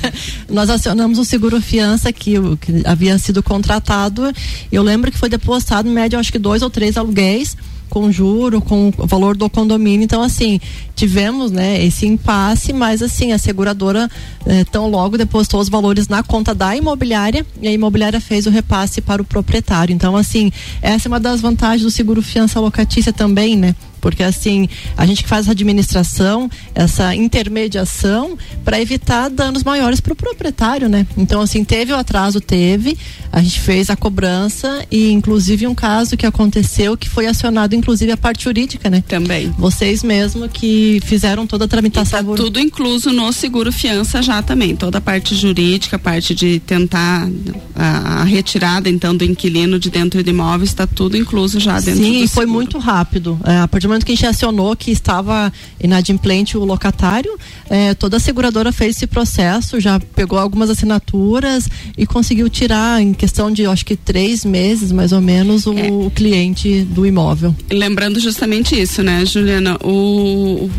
Nós 0.52 0.68
acionamos 0.68 1.18
o 1.18 1.24
seguro 1.24 1.62
fiança 1.62 2.12
que, 2.12 2.35
que 2.61 2.83
havia 2.85 3.18
sido 3.18 3.42
contratado. 3.42 4.31
Eu 4.70 4.83
lembro 4.83 5.11
que 5.11 5.16
foi 5.16 5.31
depositado, 5.31 5.88
em 5.88 5.92
média, 5.92 6.18
acho 6.18 6.31
que 6.31 6.38
dois 6.38 6.61
ou 6.61 6.68
três 6.68 6.98
aluguéis 6.98 7.57
com 7.98 8.12
juro, 8.12 8.61
com 8.61 8.92
o 8.96 9.06
valor 9.06 9.37
do 9.37 9.50
condomínio. 9.50 10.04
Então, 10.04 10.22
assim, 10.22 10.61
tivemos, 10.94 11.50
né, 11.50 11.84
esse 11.84 12.06
impasse, 12.06 12.72
mas 12.72 13.02
assim, 13.02 13.32
a 13.32 13.38
seguradora 13.38 14.08
eh, 14.46 14.64
tão 14.70 14.88
logo 14.88 15.18
depositou 15.18 15.61
os 15.61 15.68
valores 15.68 16.06
na 16.06 16.22
conta 16.22 16.54
da 16.54 16.76
imobiliária 16.76 17.44
e 17.61 17.66
a 17.66 17.72
imobiliária 17.72 18.20
fez 18.20 18.46
o 18.46 18.50
repasse 18.50 19.00
para 19.00 19.20
o 19.20 19.24
proprietário. 19.24 19.92
Então, 19.92 20.16
assim, 20.16 20.52
essa 20.80 21.08
é 21.08 21.11
uma 21.11 21.20
das 21.20 21.40
vantagens 21.40 21.82
do 21.82 21.90
seguro 21.90 22.22
fiança 22.22 22.61
locatícia 22.61 23.12
também, 23.12 23.56
né? 23.56 23.74
Porque 24.00 24.22
assim 24.22 24.68
a 24.96 25.06
gente 25.06 25.26
faz 25.26 25.46
essa 25.46 25.52
administração, 25.52 26.50
essa 26.74 27.14
intermediação 27.14 28.37
para 28.64 28.80
evitar 28.80 29.28
danos 29.28 29.62
maiores 29.62 30.00
para 30.00 30.12
o 30.12 30.16
proprietário, 30.16 30.88
né? 30.88 31.06
Então 31.16 31.40
assim 31.40 31.64
teve 31.64 31.92
o 31.92 31.96
atraso, 31.96 32.40
teve, 32.40 32.96
a 33.32 33.42
gente 33.42 33.61
fez 33.61 33.90
a 33.90 33.96
cobrança 33.96 34.84
e 34.90 35.11
inclusive 35.11 35.66
um 35.66 35.74
caso 35.74 36.16
que 36.16 36.26
aconteceu 36.26 36.96
que 36.96 37.08
foi 37.08 37.26
acionado 37.26 37.74
inclusive 37.74 38.12
a 38.12 38.16
parte 38.16 38.44
jurídica, 38.44 38.90
né? 38.90 39.02
Também. 39.06 39.52
Vocês 39.58 40.02
mesmo 40.02 40.48
que 40.48 41.00
fizeram 41.04 41.46
toda 41.46 41.64
a 41.64 41.68
tramitação. 41.68 42.24
Tá 42.24 42.34
tudo 42.34 42.61
incluso 42.61 43.12
no 43.12 43.32
seguro 43.32 43.72
fiança 43.72 44.22
já 44.22 44.42
também, 44.42 44.76
toda 44.76 44.98
a 44.98 45.00
parte 45.00 45.34
jurídica, 45.34 45.96
a 45.96 45.98
parte 45.98 46.34
de 46.34 46.61
tentar 46.61 47.28
a, 47.74 48.20
a 48.20 48.24
retirada 48.24 48.88
então 48.88 49.16
do 49.16 49.24
inquilino 49.24 49.78
de 49.78 49.90
dentro 49.90 50.22
do 50.22 50.30
imóvel 50.30 50.64
está 50.64 50.87
tudo 50.87 51.16
incluso 51.16 51.61
já 51.61 51.80
dentro 51.80 52.02
Sim, 52.02 52.12
do 52.12 52.18
Sim, 52.20 52.26
foi 52.26 52.46
muito 52.46 52.78
rápido. 52.78 53.38
É, 53.44 53.58
a 53.58 53.68
partir 53.68 53.87
do 53.87 53.90
momento 53.98 54.06
que 54.06 54.12
a 54.12 54.14
gente 54.14 54.26
acionou 54.26 54.76
que 54.76 54.90
estava 54.90 55.52
inadimplente 55.82 56.56
o 56.56 56.64
locatário, 56.64 57.37
é, 57.68 57.94
toda 57.94 58.16
a 58.16 58.20
seguradora 58.20 58.72
fez 58.72 58.96
esse 58.96 59.06
processo, 59.06 59.80
já 59.80 60.00
pegou 60.00 60.38
algumas 60.38 60.70
assinaturas 60.70 61.68
e 61.96 62.06
conseguiu 62.06 62.48
tirar 62.48 63.02
em 63.02 63.12
questão 63.12 63.50
de, 63.50 63.66
acho 63.66 63.84
que 63.84 63.96
três 63.96 64.44
meses, 64.44 64.92
mais 64.92 65.12
ou 65.12 65.20
menos, 65.20 65.66
o, 65.66 65.76
é. 65.76 65.90
o 65.90 66.11
cliente 66.11 66.82
do 66.82 67.06
imóvel. 67.06 67.54
Lembrando 67.70 68.20
justamente 68.20 68.80
isso, 68.80 69.02
né, 69.02 69.24
Juliana? 69.24 69.76
O, 69.82 70.70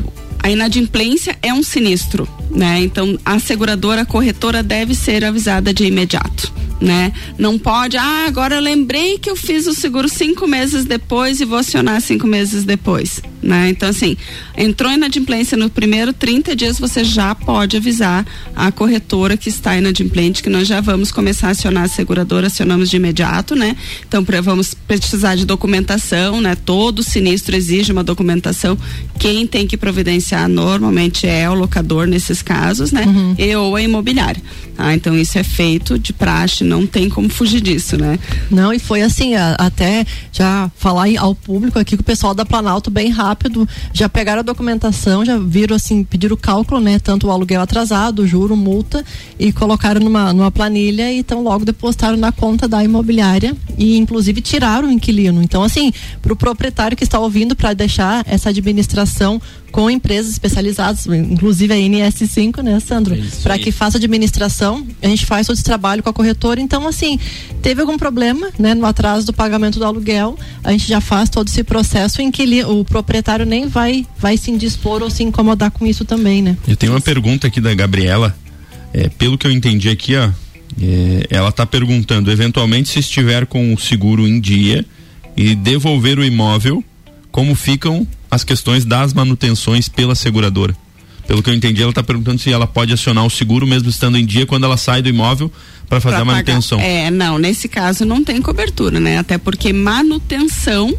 a 0.42 0.50
inadimplência 0.50 1.38
é 1.42 1.54
um 1.54 1.62
sinistro, 1.64 2.28
né? 2.50 2.80
Então 2.80 3.18
a 3.24 3.40
seguradora, 3.40 4.02
a 4.02 4.06
corretora 4.06 4.64
deve 4.64 4.96
ser 4.96 5.24
avisada 5.24 5.74
de 5.74 5.86
imediato 5.86 6.52
né? 6.82 7.12
Não 7.38 7.60
pode, 7.60 7.98
ah, 7.98 8.26
agora 8.28 8.56
eu 8.56 8.62
lembrei 8.62 9.18
que 9.20 9.30
eu 9.30 9.36
fiz 9.36 9.68
o 9.68 9.74
seguro 9.74 10.08
cinco 10.08 10.48
meses 10.48 10.86
depois 10.86 11.42
e 11.42 11.46
vou 11.46 11.58
acionar 11.58 12.02
cinco 12.02 12.26
meses 12.26 12.64
depois, 12.64 13.22
né? 13.42 13.70
Então, 13.70 13.90
assim, 13.90 14.16
entrou 14.58 14.92
inadimplência 14.92 15.58
no 15.58 15.70
primeiro 15.70 16.14
30 16.14 16.56
dias, 16.56 16.80
você 16.80 17.04
já 17.04 17.36
pode 17.36 17.76
avisar 17.76 18.26
a 18.56 18.72
corretora 18.72 19.36
que 19.36 19.50
está 19.50 19.78
inadimplente, 19.78 20.42
que 20.42 20.50
nós 20.50 20.68
já 20.68 20.80
vamos 20.80 21.12
começar 21.12 21.50
a 21.50 21.52
acionar 21.52 21.84
a 21.84 21.88
seguradora, 21.90 22.48
acionamos 22.48 22.90
de 22.90 22.96
imediato, 22.96 23.56
né? 23.56 23.76
Então, 24.08 24.26
vamos 24.42 24.74
precisar 24.74 25.36
de 25.36 25.46
documentação, 25.46 26.40
né? 26.40 26.56
Todo 26.56 27.04
sinistro 27.04 27.56
exige 27.56 27.92
uma 27.92 28.04
documentação. 28.04 28.78
Quem 29.18 29.46
tem 29.46 29.68
que 29.68 29.76
providenciar 29.76 30.29
normalmente 30.48 31.28
é 31.28 31.50
o 31.50 31.54
locador 31.54 32.08
nesses 32.08 32.42
casos, 32.42 32.92
né? 32.92 33.06
Uhum. 33.06 33.36
E 33.38 33.56
ou 33.56 33.76
a 33.76 33.82
imobiliária. 33.82 34.42
Ah, 34.78 34.94
então 34.94 35.14
isso 35.14 35.38
é 35.38 35.44
feito 35.44 36.00
de 36.00 36.14
praxe, 36.14 36.64
não 36.64 36.88
tem 36.88 37.10
como 37.10 37.28
fugir 37.28 37.60
disso, 37.60 37.98
né? 37.98 38.18
Não, 38.50 38.72
e 38.74 38.80
foi 38.80 39.02
assim, 39.02 39.36
a, 39.36 39.56
até 39.56 40.06
já 40.32 40.72
falar 40.78 41.08
ao 41.18 41.36
público 41.36 41.78
aqui 41.78 41.98
que 41.98 42.02
o 42.02 42.06
pessoal 42.06 42.34
da 42.34 42.46
Planalto 42.46 42.90
bem 42.90 43.10
rápido 43.10 43.68
já 43.94 44.08
pegaram 44.08 44.40
a 44.40 44.44
documentação, 44.44 45.26
já 45.26 45.38
viram 45.38 45.76
assim, 45.76 46.04
pediram 46.04 46.34
o 46.36 46.38
cálculo, 46.38 46.80
né? 46.80 46.98
Tanto 46.98 47.28
o 47.28 47.32
aluguel 47.32 47.62
atrasado, 47.62 48.26
juro, 48.26 48.56
multa, 48.56 49.04
e 49.38 49.52
colocaram 49.52 50.00
numa, 50.00 50.32
numa 50.32 50.52
planilha 50.52 51.12
e 51.12 51.20
então 51.20 51.44
logo 51.44 51.66
depositaram 51.66 52.18
na 52.18 52.32
conta 52.32 52.68
da 52.68 52.84
imobiliária 52.84 53.56
e 53.78 53.98
inclusive 53.98 54.40
tiraram 54.40 54.88
o 54.88 54.92
inquilino. 54.92 55.44
Então, 55.44 55.62
assim, 55.62 55.92
para 56.22 56.32
o 56.32 56.36
proprietário 56.36 56.96
que 56.96 57.04
está 57.04 57.20
ouvindo 57.20 57.56
para 57.56 57.74
deixar 57.74 58.24
essa 58.28 58.50
administração 58.50 59.42
com 59.72 59.90
empresas 60.20 60.32
especializadas, 60.32 61.08
inclusive 61.08 61.74
a 61.74 61.78
NS5, 61.78 62.62
né, 62.62 62.80
Sandro? 62.80 63.16
É 63.16 63.22
para 63.42 63.58
que 63.58 63.72
faça 63.72 63.98
administração, 63.98 64.86
a 65.02 65.08
gente 65.08 65.26
faz 65.26 65.48
todo 65.48 65.56
esse 65.56 65.64
trabalho 65.64 66.04
com 66.04 66.10
a 66.10 66.14
corretora. 66.14 66.60
Então, 66.60 66.88
assim, 66.88 67.18
teve 67.62 67.82
algum 67.82 67.98
problema, 67.98 68.50
né, 68.60 68.74
no 68.74 68.86
atraso 68.86 69.26
do 69.26 69.34
pagamento 69.34 69.80
do 69.80 69.86
aluguel, 69.86 70.38
a 70.64 70.72
gente 70.72 70.88
já 70.88 71.00
faz 71.00 71.30
todo 71.30 71.48
esse 71.48 71.64
processo 71.64 72.22
em 72.22 72.30
que 72.30 72.42
ele, 72.42 72.64
o 72.64 72.84
proprietário 72.84 73.46
nem 73.46 73.68
vai, 73.68 74.06
vai 74.18 74.38
se 74.38 74.52
indispor 74.52 75.02
ou 75.02 75.10
se 75.10 75.24
incomodar 75.24 75.72
com 75.72 75.86
isso 75.86 76.04
também, 76.04 76.42
né? 76.42 76.58
Eu 76.68 76.76
tenho 76.76 76.94
uma 76.94 77.02
pergunta 77.02 77.48
aqui 77.48 77.62
da 77.62 77.74
Gabriela. 77.74 78.36
É, 78.92 79.08
pelo 79.08 79.38
que 79.38 79.46
eu 79.46 79.52
entendi 79.52 79.88
aqui, 79.88 80.16
ó, 80.16 80.30
é, 80.82 81.28
ela 81.30 81.50
está 81.50 81.66
perguntando, 81.66 82.32
eventualmente, 82.32 82.90
se 82.90 83.00
estiver 83.00 83.46
com 83.46 83.74
o 83.74 83.80
seguro 83.80 84.28
em 84.28 84.40
dia 84.40 84.84
e 85.38 85.56
devolver 85.56 86.18
o 86.18 86.26
imóvel, 86.26 86.84
como 87.32 87.54
ficam 87.54 88.06
as 88.30 88.44
questões 88.44 88.86
das 88.86 89.14
manutenções 89.14 89.88
pela 89.90 90.16
seguradora. 90.16 90.76
Pelo 91.28 91.44
que 91.44 91.50
eu 91.50 91.54
entendi, 91.54 91.82
ela 91.82 91.92
está 91.92 92.02
perguntando 92.02 92.40
se 92.40 92.52
ela 92.52 92.66
pode 92.66 92.92
acionar 92.92 93.24
o 93.24 93.30
seguro 93.30 93.68
mesmo 93.68 93.88
estando 93.88 94.18
em 94.18 94.26
dia 94.26 94.48
quando 94.48 94.64
ela 94.64 94.78
sai 94.78 95.02
do 95.02 95.10
imóvel 95.10 95.52
para 95.88 96.02
fazer 96.02 96.16
pra 96.16 96.22
a 96.24 96.26
manutenção. 96.26 96.80
Pagar. 96.80 96.90
É, 96.90 97.12
não, 97.12 97.38
nesse 97.38 97.68
caso 97.68 98.04
não 98.04 98.24
tem 98.24 98.42
cobertura, 98.42 99.00
né? 99.00 99.20
Até 99.20 99.38
porque 99.38 99.72
manutenção 99.72 100.98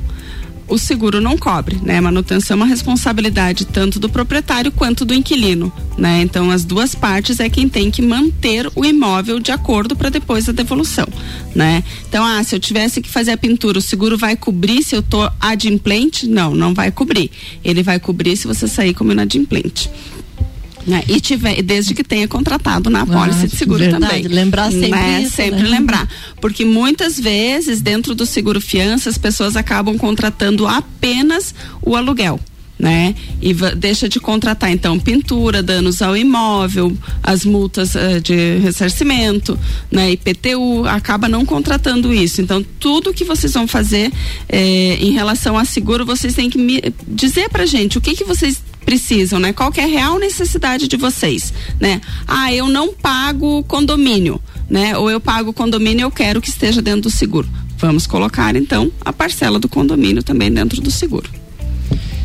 o 0.70 0.78
seguro 0.78 1.20
não 1.20 1.36
cobre, 1.36 1.78
né? 1.82 2.00
Manutenção 2.00 2.54
é 2.54 2.56
uma 2.56 2.66
responsabilidade 2.66 3.66
tanto 3.66 3.98
do 3.98 4.08
proprietário 4.08 4.70
quanto 4.70 5.04
do 5.04 5.12
inquilino, 5.12 5.70
né? 5.98 6.22
Então 6.22 6.50
as 6.50 6.64
duas 6.64 6.94
partes 6.94 7.40
é 7.40 7.50
quem 7.50 7.68
tem 7.68 7.90
que 7.90 8.00
manter 8.00 8.70
o 8.76 8.84
imóvel 8.84 9.40
de 9.40 9.50
acordo 9.50 9.96
para 9.96 10.08
depois 10.08 10.48
a 10.48 10.52
devolução, 10.52 11.08
né? 11.54 11.82
Então, 12.08 12.24
ah, 12.24 12.42
se 12.44 12.54
eu 12.54 12.60
tivesse 12.60 13.02
que 13.02 13.08
fazer 13.08 13.32
a 13.32 13.36
pintura, 13.36 13.78
o 13.78 13.82
seguro 13.82 14.16
vai 14.16 14.36
cobrir 14.36 14.82
se 14.82 14.94
eu 14.94 15.02
tô 15.02 15.28
adimplente? 15.40 16.28
Não, 16.28 16.54
não 16.54 16.72
vai 16.72 16.90
cobrir. 16.92 17.30
Ele 17.64 17.82
vai 17.82 17.98
cobrir 17.98 18.36
se 18.36 18.46
você 18.46 18.68
sair 18.68 18.94
como 18.94 19.10
inadimplente. 19.12 19.90
Né? 20.86 21.02
E 21.08 21.20
tiver, 21.20 21.62
desde 21.62 21.94
que 21.94 22.02
tenha 22.02 22.26
contratado 22.26 22.88
na 22.88 23.02
apólice 23.02 23.44
ah, 23.44 23.48
de 23.48 23.56
seguro 23.56 23.80
verdade. 23.80 24.06
também. 24.06 24.22
Lembrar 24.22 24.70
sempre 24.70 24.90
né? 24.90 25.22
isso, 25.22 25.36
Sempre 25.36 25.62
né? 25.62 25.68
lembrar. 25.68 26.08
Porque 26.40 26.64
muitas 26.64 27.18
vezes, 27.18 27.80
dentro 27.80 28.14
do 28.14 28.24
seguro 28.24 28.60
fiança, 28.60 29.10
as 29.10 29.18
pessoas 29.18 29.56
acabam 29.56 29.96
contratando 29.98 30.66
apenas 30.66 31.54
o 31.82 31.94
aluguel. 31.94 32.40
Né? 32.78 33.14
E 33.42 33.52
deixa 33.76 34.08
de 34.08 34.18
contratar 34.18 34.70
então 34.70 34.98
pintura, 34.98 35.62
danos 35.62 36.00
ao 36.00 36.16
imóvel, 36.16 36.96
as 37.22 37.44
multas 37.44 37.94
uh, 37.94 38.18
de 38.22 38.56
ressarcimento, 38.56 39.58
né? 39.90 40.12
IPTU, 40.12 40.86
acaba 40.86 41.28
não 41.28 41.44
contratando 41.44 42.10
isso. 42.10 42.40
Então, 42.40 42.64
tudo 42.78 43.12
que 43.12 43.22
vocês 43.22 43.52
vão 43.52 43.66
fazer 43.66 44.10
eh, 44.48 44.96
em 44.98 45.10
relação 45.10 45.58
a 45.58 45.66
seguro, 45.66 46.06
vocês 46.06 46.32
têm 46.32 46.48
que 46.48 46.56
me 46.56 46.80
dizer 47.06 47.50
pra 47.50 47.66
gente 47.66 47.98
o 47.98 48.00
que 48.00 48.16
que 48.16 48.24
vocês 48.24 48.62
precisam, 48.90 49.38
né? 49.38 49.52
Qual 49.52 49.72
é 49.76 49.84
a 49.84 49.86
real 49.86 50.18
necessidade 50.18 50.88
de 50.88 50.96
vocês, 50.96 51.54
né? 51.78 52.00
Ah, 52.26 52.52
eu 52.52 52.66
não 52.66 52.92
pago 52.92 53.62
condomínio, 53.62 54.40
né? 54.68 54.98
Ou 54.98 55.08
eu 55.08 55.20
pago 55.20 55.52
condomínio, 55.52 56.02
eu 56.02 56.10
quero 56.10 56.40
que 56.40 56.48
esteja 56.48 56.82
dentro 56.82 57.02
do 57.02 57.10
seguro. 57.10 57.48
Vamos 57.78 58.04
colocar 58.04 58.56
então 58.56 58.90
a 59.04 59.12
parcela 59.12 59.60
do 59.60 59.68
condomínio 59.68 60.24
também 60.24 60.52
dentro 60.52 60.80
do 60.80 60.90
seguro. 60.90 61.30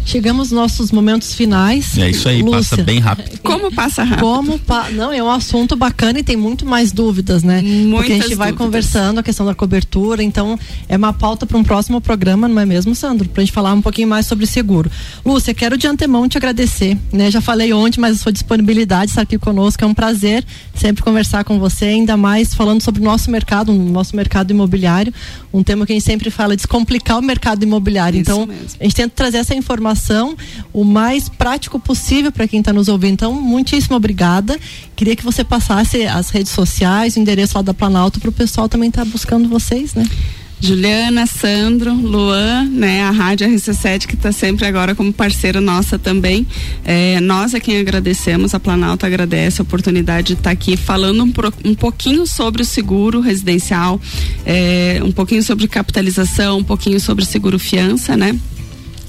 Chegamos 0.06 0.52
nos 0.52 0.62
nossos 0.62 0.92
momentos 0.92 1.34
finais. 1.34 1.98
É 1.98 2.12
isso 2.12 2.30
aí, 2.30 2.44
Lúcia. 2.44 2.60
passa 2.60 2.84
bem 2.84 3.00
rápido. 3.00 3.40
Como 3.42 3.74
passa 3.74 4.04
rápido? 4.04 4.22
Como 4.22 4.60
pa... 4.60 4.92
Não, 4.92 5.12
é 5.12 5.22
um 5.22 5.30
assunto 5.30 5.76
bacana 5.76 6.20
e 6.20 6.24
tem 6.24 6.38
muito 6.38 6.64
mais 6.64 6.92
dúvidas, 6.92 7.42
né? 7.42 7.60
Muitas 7.62 7.98
Porque 7.98 8.14
a 8.14 8.16
gente 8.18 8.36
vai 8.36 8.52
dúvidas. 8.52 8.66
conversando 8.66 9.20
a 9.20 9.24
questão 9.24 9.46
da 9.48 9.56
cobertura, 9.56 10.22
então 10.22 10.60
é 10.88 10.96
uma 10.96 11.12
pauta 11.12 11.48
para 11.48 11.58
um 11.58 11.64
próximo 11.64 12.00
programa, 12.00 12.48
não 12.48 12.62
é 12.62 12.66
mesmo, 12.68 12.94
Sandro? 12.94 13.28
Pra 13.28 13.42
gente 13.42 13.52
falar 13.52 13.74
um 13.74 13.82
pouquinho 13.82 14.08
mais 14.08 14.28
sobre 14.28 14.46
seguro. 14.46 14.92
Lúcia, 15.26 15.56
quero 15.56 15.76
de 15.76 15.88
antemão 15.88 16.30
te 16.30 16.38
agradecer, 16.38 16.96
né? 17.12 17.32
Já 17.32 17.42
falei 17.42 17.74
ontem, 17.74 18.00
mas 18.00 18.18
a 18.18 18.20
sua 18.20 18.32
disponibilidade 18.32 19.10
estar 19.10 19.24
aqui 19.24 19.40
conosco 19.40 19.84
é 19.84 19.88
um 19.88 19.94
prazer 19.94 20.46
sempre 20.76 21.04
conversar 21.04 21.44
com 21.44 21.58
você, 21.58 21.86
ainda 21.86 22.16
mais 22.16 22.54
falando 22.54 22.84
sobre 22.84 23.02
o 23.02 23.04
nosso 23.04 23.32
mercado, 23.32 23.72
o 23.72 23.76
nosso 23.76 24.16
mercado 24.16 24.52
imobiliário, 24.52 25.12
um 25.52 25.64
tema 25.64 25.84
que 25.84 25.94
a 25.94 25.96
gente 25.96 26.06
sempre 26.06 26.30
fala, 26.30 26.56
descomplicar 26.56 27.18
o 27.18 27.24
mercado 27.24 27.64
imobiliário. 27.64 28.22
Isso 28.22 28.32
então, 28.32 28.46
mesmo. 28.46 28.68
a 28.80 28.84
gente 28.84 28.96
tenta 28.96 29.14
trazer 29.16 29.38
essa 29.40 29.56
informação 29.56 29.95
informação 29.96 30.36
o 30.72 30.84
mais 30.84 31.30
prático 31.30 31.80
possível 31.80 32.32
para 32.32 32.48
quem 32.48 32.60
está 32.60 32.74
nos 32.74 32.88
ouvindo. 32.88 33.14
Então, 33.14 33.34
muitíssimo 33.34 33.96
obrigada. 33.96 34.60
Queria 34.96 35.16
que 35.16 35.24
você 35.24 35.44
passasse 35.44 36.04
as 36.06 36.30
redes 36.30 36.52
sociais, 36.52 37.16
o 37.16 37.20
endereço 37.20 37.56
lá 37.56 37.62
da 37.62 37.74
Planalto 37.74 38.20
para 38.20 38.30
o 38.30 38.34
pessoal 38.34 38.70
também 38.70 38.90
estar 38.90 39.06
tá 39.06 39.12
buscando 39.12 39.48
vocês, 39.48 39.96
né? 39.96 40.06
Juliana, 40.60 41.28
Sandro, 41.28 41.94
Luan, 41.94 42.64
né, 42.66 43.04
a 43.04 43.12
Rádio 43.12 43.48
RC7 43.48 44.08
que 44.08 44.16
está 44.16 44.32
sempre 44.32 44.66
agora 44.66 44.96
como 44.96 45.12
parceira 45.12 45.60
nossa 45.60 46.00
também. 46.00 46.48
É, 46.84 47.20
nós 47.20 47.54
é 47.54 47.60
quem 47.60 47.78
agradecemos, 47.78 48.54
a 48.54 48.60
Planalto 48.60 49.06
agradece 49.06 49.62
a 49.62 49.64
oportunidade 49.64 50.28
de 50.28 50.34
estar 50.34 50.44
tá 50.44 50.52
aqui 50.52 50.78
falando 50.78 51.24
um, 51.24 51.34
um, 51.70 51.76
pouquinho 51.76 52.26
sobre 52.26 52.62
o 52.62 52.66
seguro 52.66 53.20
residencial, 53.20 54.00
é, 54.46 55.02
um 55.04 55.12
pouquinho 55.12 55.44
sobre 55.44 55.68
capitalização, 55.68 56.60
um 56.60 56.64
pouquinho 56.64 57.00
sobre 57.00 57.26
seguro 57.26 57.60
fiança, 57.60 58.16
né? 58.16 58.36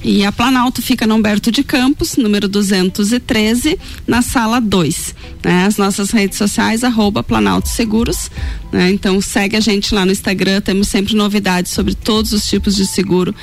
E 0.08 0.24
a 0.24 0.30
Planalto 0.30 0.80
fica 0.80 1.04
no 1.04 1.16
Humberto 1.16 1.50
de 1.50 1.64
Campos, 1.64 2.16
número 2.16 2.48
213, 2.48 3.76
na 4.06 4.22
sala 4.22 4.60
2. 4.60 5.16
Né? 5.44 5.64
As 5.64 5.78
nossas 5.78 6.12
redes 6.12 6.38
sociais, 6.38 6.84
arroba 6.84 7.24
Planalto 7.24 7.68
Seguros. 7.68 8.30
Né? 8.70 8.90
Então 8.90 9.20
segue 9.20 9.56
a 9.56 9.60
gente 9.60 9.92
lá 9.92 10.06
no 10.06 10.12
Instagram, 10.12 10.60
temos 10.60 10.86
sempre 10.86 11.16
novidades 11.16 11.72
sobre 11.72 11.92
todos 11.92 12.32
os 12.32 12.48
tipos 12.48 12.76
de 12.76 12.86
seguro 12.86 13.34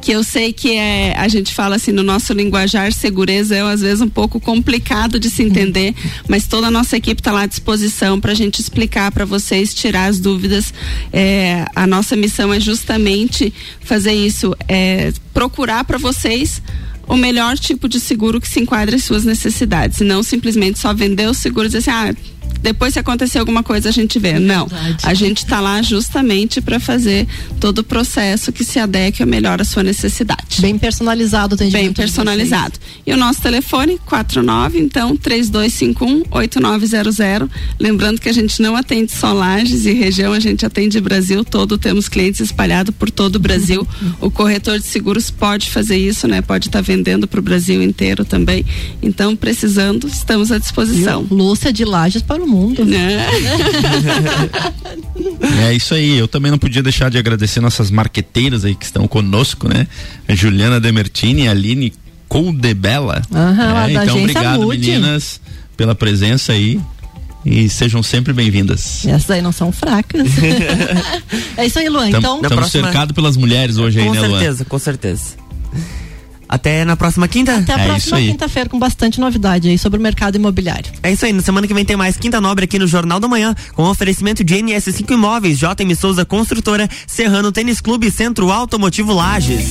que 0.00 0.12
eu 0.12 0.24
sei 0.24 0.52
que 0.52 0.76
é, 0.76 1.14
a 1.16 1.28
gente 1.28 1.54
fala 1.54 1.76
assim 1.76 1.92
no 1.92 2.02
nosso 2.02 2.32
linguajar, 2.32 2.92
segurança 2.92 3.54
é 3.54 3.60
às 3.60 3.80
vezes 3.80 4.00
um 4.00 4.08
pouco 4.08 4.40
complicado 4.40 5.20
de 5.20 5.28
se 5.28 5.42
entender, 5.42 5.94
mas 6.28 6.46
toda 6.46 6.68
a 6.68 6.70
nossa 6.70 6.96
equipe 6.96 7.20
está 7.20 7.32
lá 7.32 7.42
à 7.42 7.46
disposição 7.46 8.20
para 8.20 8.32
a 8.32 8.34
gente 8.34 8.60
explicar 8.60 9.12
para 9.12 9.24
vocês, 9.24 9.74
tirar 9.74 10.06
as 10.06 10.18
dúvidas. 10.18 10.72
É, 11.12 11.64
a 11.74 11.86
nossa 11.86 12.16
missão 12.16 12.52
é 12.52 12.60
justamente 12.60 13.52
fazer 13.80 14.12
isso, 14.12 14.56
é, 14.66 15.12
procurar 15.34 15.84
para 15.84 15.98
vocês 15.98 16.62
o 17.06 17.16
melhor 17.16 17.58
tipo 17.58 17.88
de 17.88 17.98
seguro 17.98 18.40
que 18.40 18.48
se 18.48 18.60
enquadre 18.60 18.94
às 18.94 19.04
suas 19.04 19.24
necessidades, 19.24 20.00
e 20.00 20.04
não 20.04 20.22
simplesmente 20.22 20.78
só 20.78 20.94
vender 20.94 21.28
o 21.28 21.34
seguro 21.34 21.66
e 21.66 21.68
dizer 21.68 21.78
assim, 21.78 21.90
ah, 21.90 22.14
depois 22.62 22.94
se 22.94 22.98
acontecer 22.98 23.38
alguma 23.38 23.62
coisa 23.62 23.88
a 23.88 23.92
gente 23.92 24.18
vê. 24.18 24.38
Não, 24.38 24.66
a 25.02 25.14
gente 25.14 25.38
está 25.38 25.60
lá 25.60 25.82
justamente 25.82 26.60
para 26.60 26.78
fazer 26.78 27.26
todo 27.58 27.78
o 27.78 27.84
processo 27.84 28.52
que 28.52 28.64
se 28.64 28.78
adeque 28.78 29.24
melhor 29.24 29.60
à 29.60 29.64
sua 29.64 29.82
necessidade. 29.82 30.60
Bem 30.60 30.78
personalizado, 30.78 31.56
tem 31.56 31.70
Bem 31.70 31.92
personalizado. 31.92 32.78
E 33.06 33.12
o 33.12 33.16
nosso 33.16 33.40
telefone 33.40 33.98
49 34.04 34.78
então 34.78 35.16
3251 35.16 36.24
8900. 36.30 37.48
Lembrando 37.78 38.20
que 38.20 38.28
a 38.28 38.32
gente 38.32 38.60
não 38.60 38.76
atende 38.76 39.12
só 39.12 39.32
Lages 39.32 39.86
e 39.86 39.92
região, 39.92 40.32
a 40.32 40.40
gente 40.40 40.66
atende 40.66 41.00
Brasil 41.00 41.44
todo, 41.44 41.78
temos 41.78 42.08
clientes 42.08 42.40
espalhados 42.40 42.94
por 42.94 43.10
todo 43.10 43.36
o 43.36 43.38
Brasil. 43.38 43.86
o 44.20 44.30
corretor 44.30 44.78
de 44.78 44.86
seguros 44.86 45.30
pode 45.30 45.70
fazer 45.70 45.96
isso, 45.96 46.28
né? 46.28 46.42
Pode 46.42 46.68
estar 46.68 46.78
tá 46.78 46.82
vendendo 46.82 47.26
para 47.26 47.40
o 47.40 47.42
Brasil 47.42 47.82
inteiro 47.82 48.24
também. 48.24 48.64
Então, 49.02 49.34
precisando, 49.34 50.06
estamos 50.06 50.52
à 50.52 50.58
disposição. 50.58 51.26
Lúcia 51.30 51.72
de 51.72 51.84
Lages 51.84 52.22
para 52.22 52.42
o 52.42 52.48
mundo. 52.50 52.82
É. 52.92 53.28
é 55.70 55.74
isso 55.74 55.94
aí. 55.94 56.18
Eu 56.18 56.28
também 56.28 56.50
não 56.50 56.58
podia 56.58 56.82
deixar 56.82 57.10
de 57.10 57.18
agradecer 57.18 57.60
nossas 57.60 57.90
marqueteiras 57.90 58.64
aí 58.64 58.74
que 58.74 58.84
estão 58.84 59.06
conosco, 59.06 59.68
né? 59.68 59.86
A 60.28 60.34
Juliana 60.34 60.80
Demertini 60.80 61.42
e 61.42 61.48
a 61.48 61.52
Aline 61.52 61.92
Coldebella. 62.28 63.22
É, 63.88 63.92
então, 63.92 64.18
obrigado, 64.18 64.62
Mude. 64.62 64.78
meninas, 64.78 65.40
pela 65.76 65.94
presença 65.94 66.52
aí 66.52 66.80
e 67.44 67.68
sejam 67.68 68.02
sempre 68.02 68.32
bem-vindas. 68.32 69.06
Essas 69.06 69.30
aí 69.30 69.42
não 69.42 69.52
são 69.52 69.72
fracas. 69.72 70.28
é 71.56 71.66
isso 71.66 71.78
aí, 71.78 71.88
Luan. 71.88 72.08
então, 72.08 72.36
estamos 72.36 72.56
próxima... 72.56 72.84
cercados 72.84 73.14
pelas 73.14 73.36
mulheres 73.36 73.78
hoje 73.78 73.98
com 73.98 74.04
aí, 74.04 74.10
né, 74.10 74.20
Luan? 74.20 74.28
Com 74.28 74.38
certeza, 74.38 74.64
com 74.64 74.78
certeza. 74.78 75.39
Até 76.50 76.84
na 76.84 76.96
próxima 76.96 77.28
quinta? 77.28 77.54
Até 77.58 77.74
a 77.74 77.78
é 77.78 77.86
próxima 77.86 78.18
quinta-feira 78.18 78.68
com 78.68 78.76
bastante 78.76 79.20
novidade 79.20 79.68
aí 79.68 79.78
sobre 79.78 80.00
o 80.00 80.02
mercado 80.02 80.34
imobiliário. 80.34 80.90
É 81.00 81.12
isso 81.12 81.24
aí, 81.24 81.32
na 81.32 81.42
semana 81.42 81.64
que 81.64 81.72
vem 81.72 81.84
tem 81.84 81.96
mais 81.96 82.16
Quinta 82.16 82.40
Nobre 82.40 82.64
aqui 82.64 82.76
no 82.76 82.88
Jornal 82.88 83.20
da 83.20 83.28
Manhã, 83.28 83.54
com 83.72 83.84
oferecimento 83.84 84.42
de 84.42 84.56
NS5 84.56 85.12
Imóveis, 85.12 85.60
JM 85.60 85.94
Souza 85.96 86.24
Construtora, 86.24 86.88
Serrano 87.06 87.52
Tênis 87.52 87.80
Clube, 87.80 88.10
Centro 88.10 88.50
Automotivo 88.50 89.12
Lages. 89.12 89.70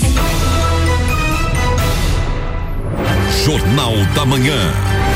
Jornal 3.43 3.93
da 4.15 4.25
Manhã. 4.25 5.08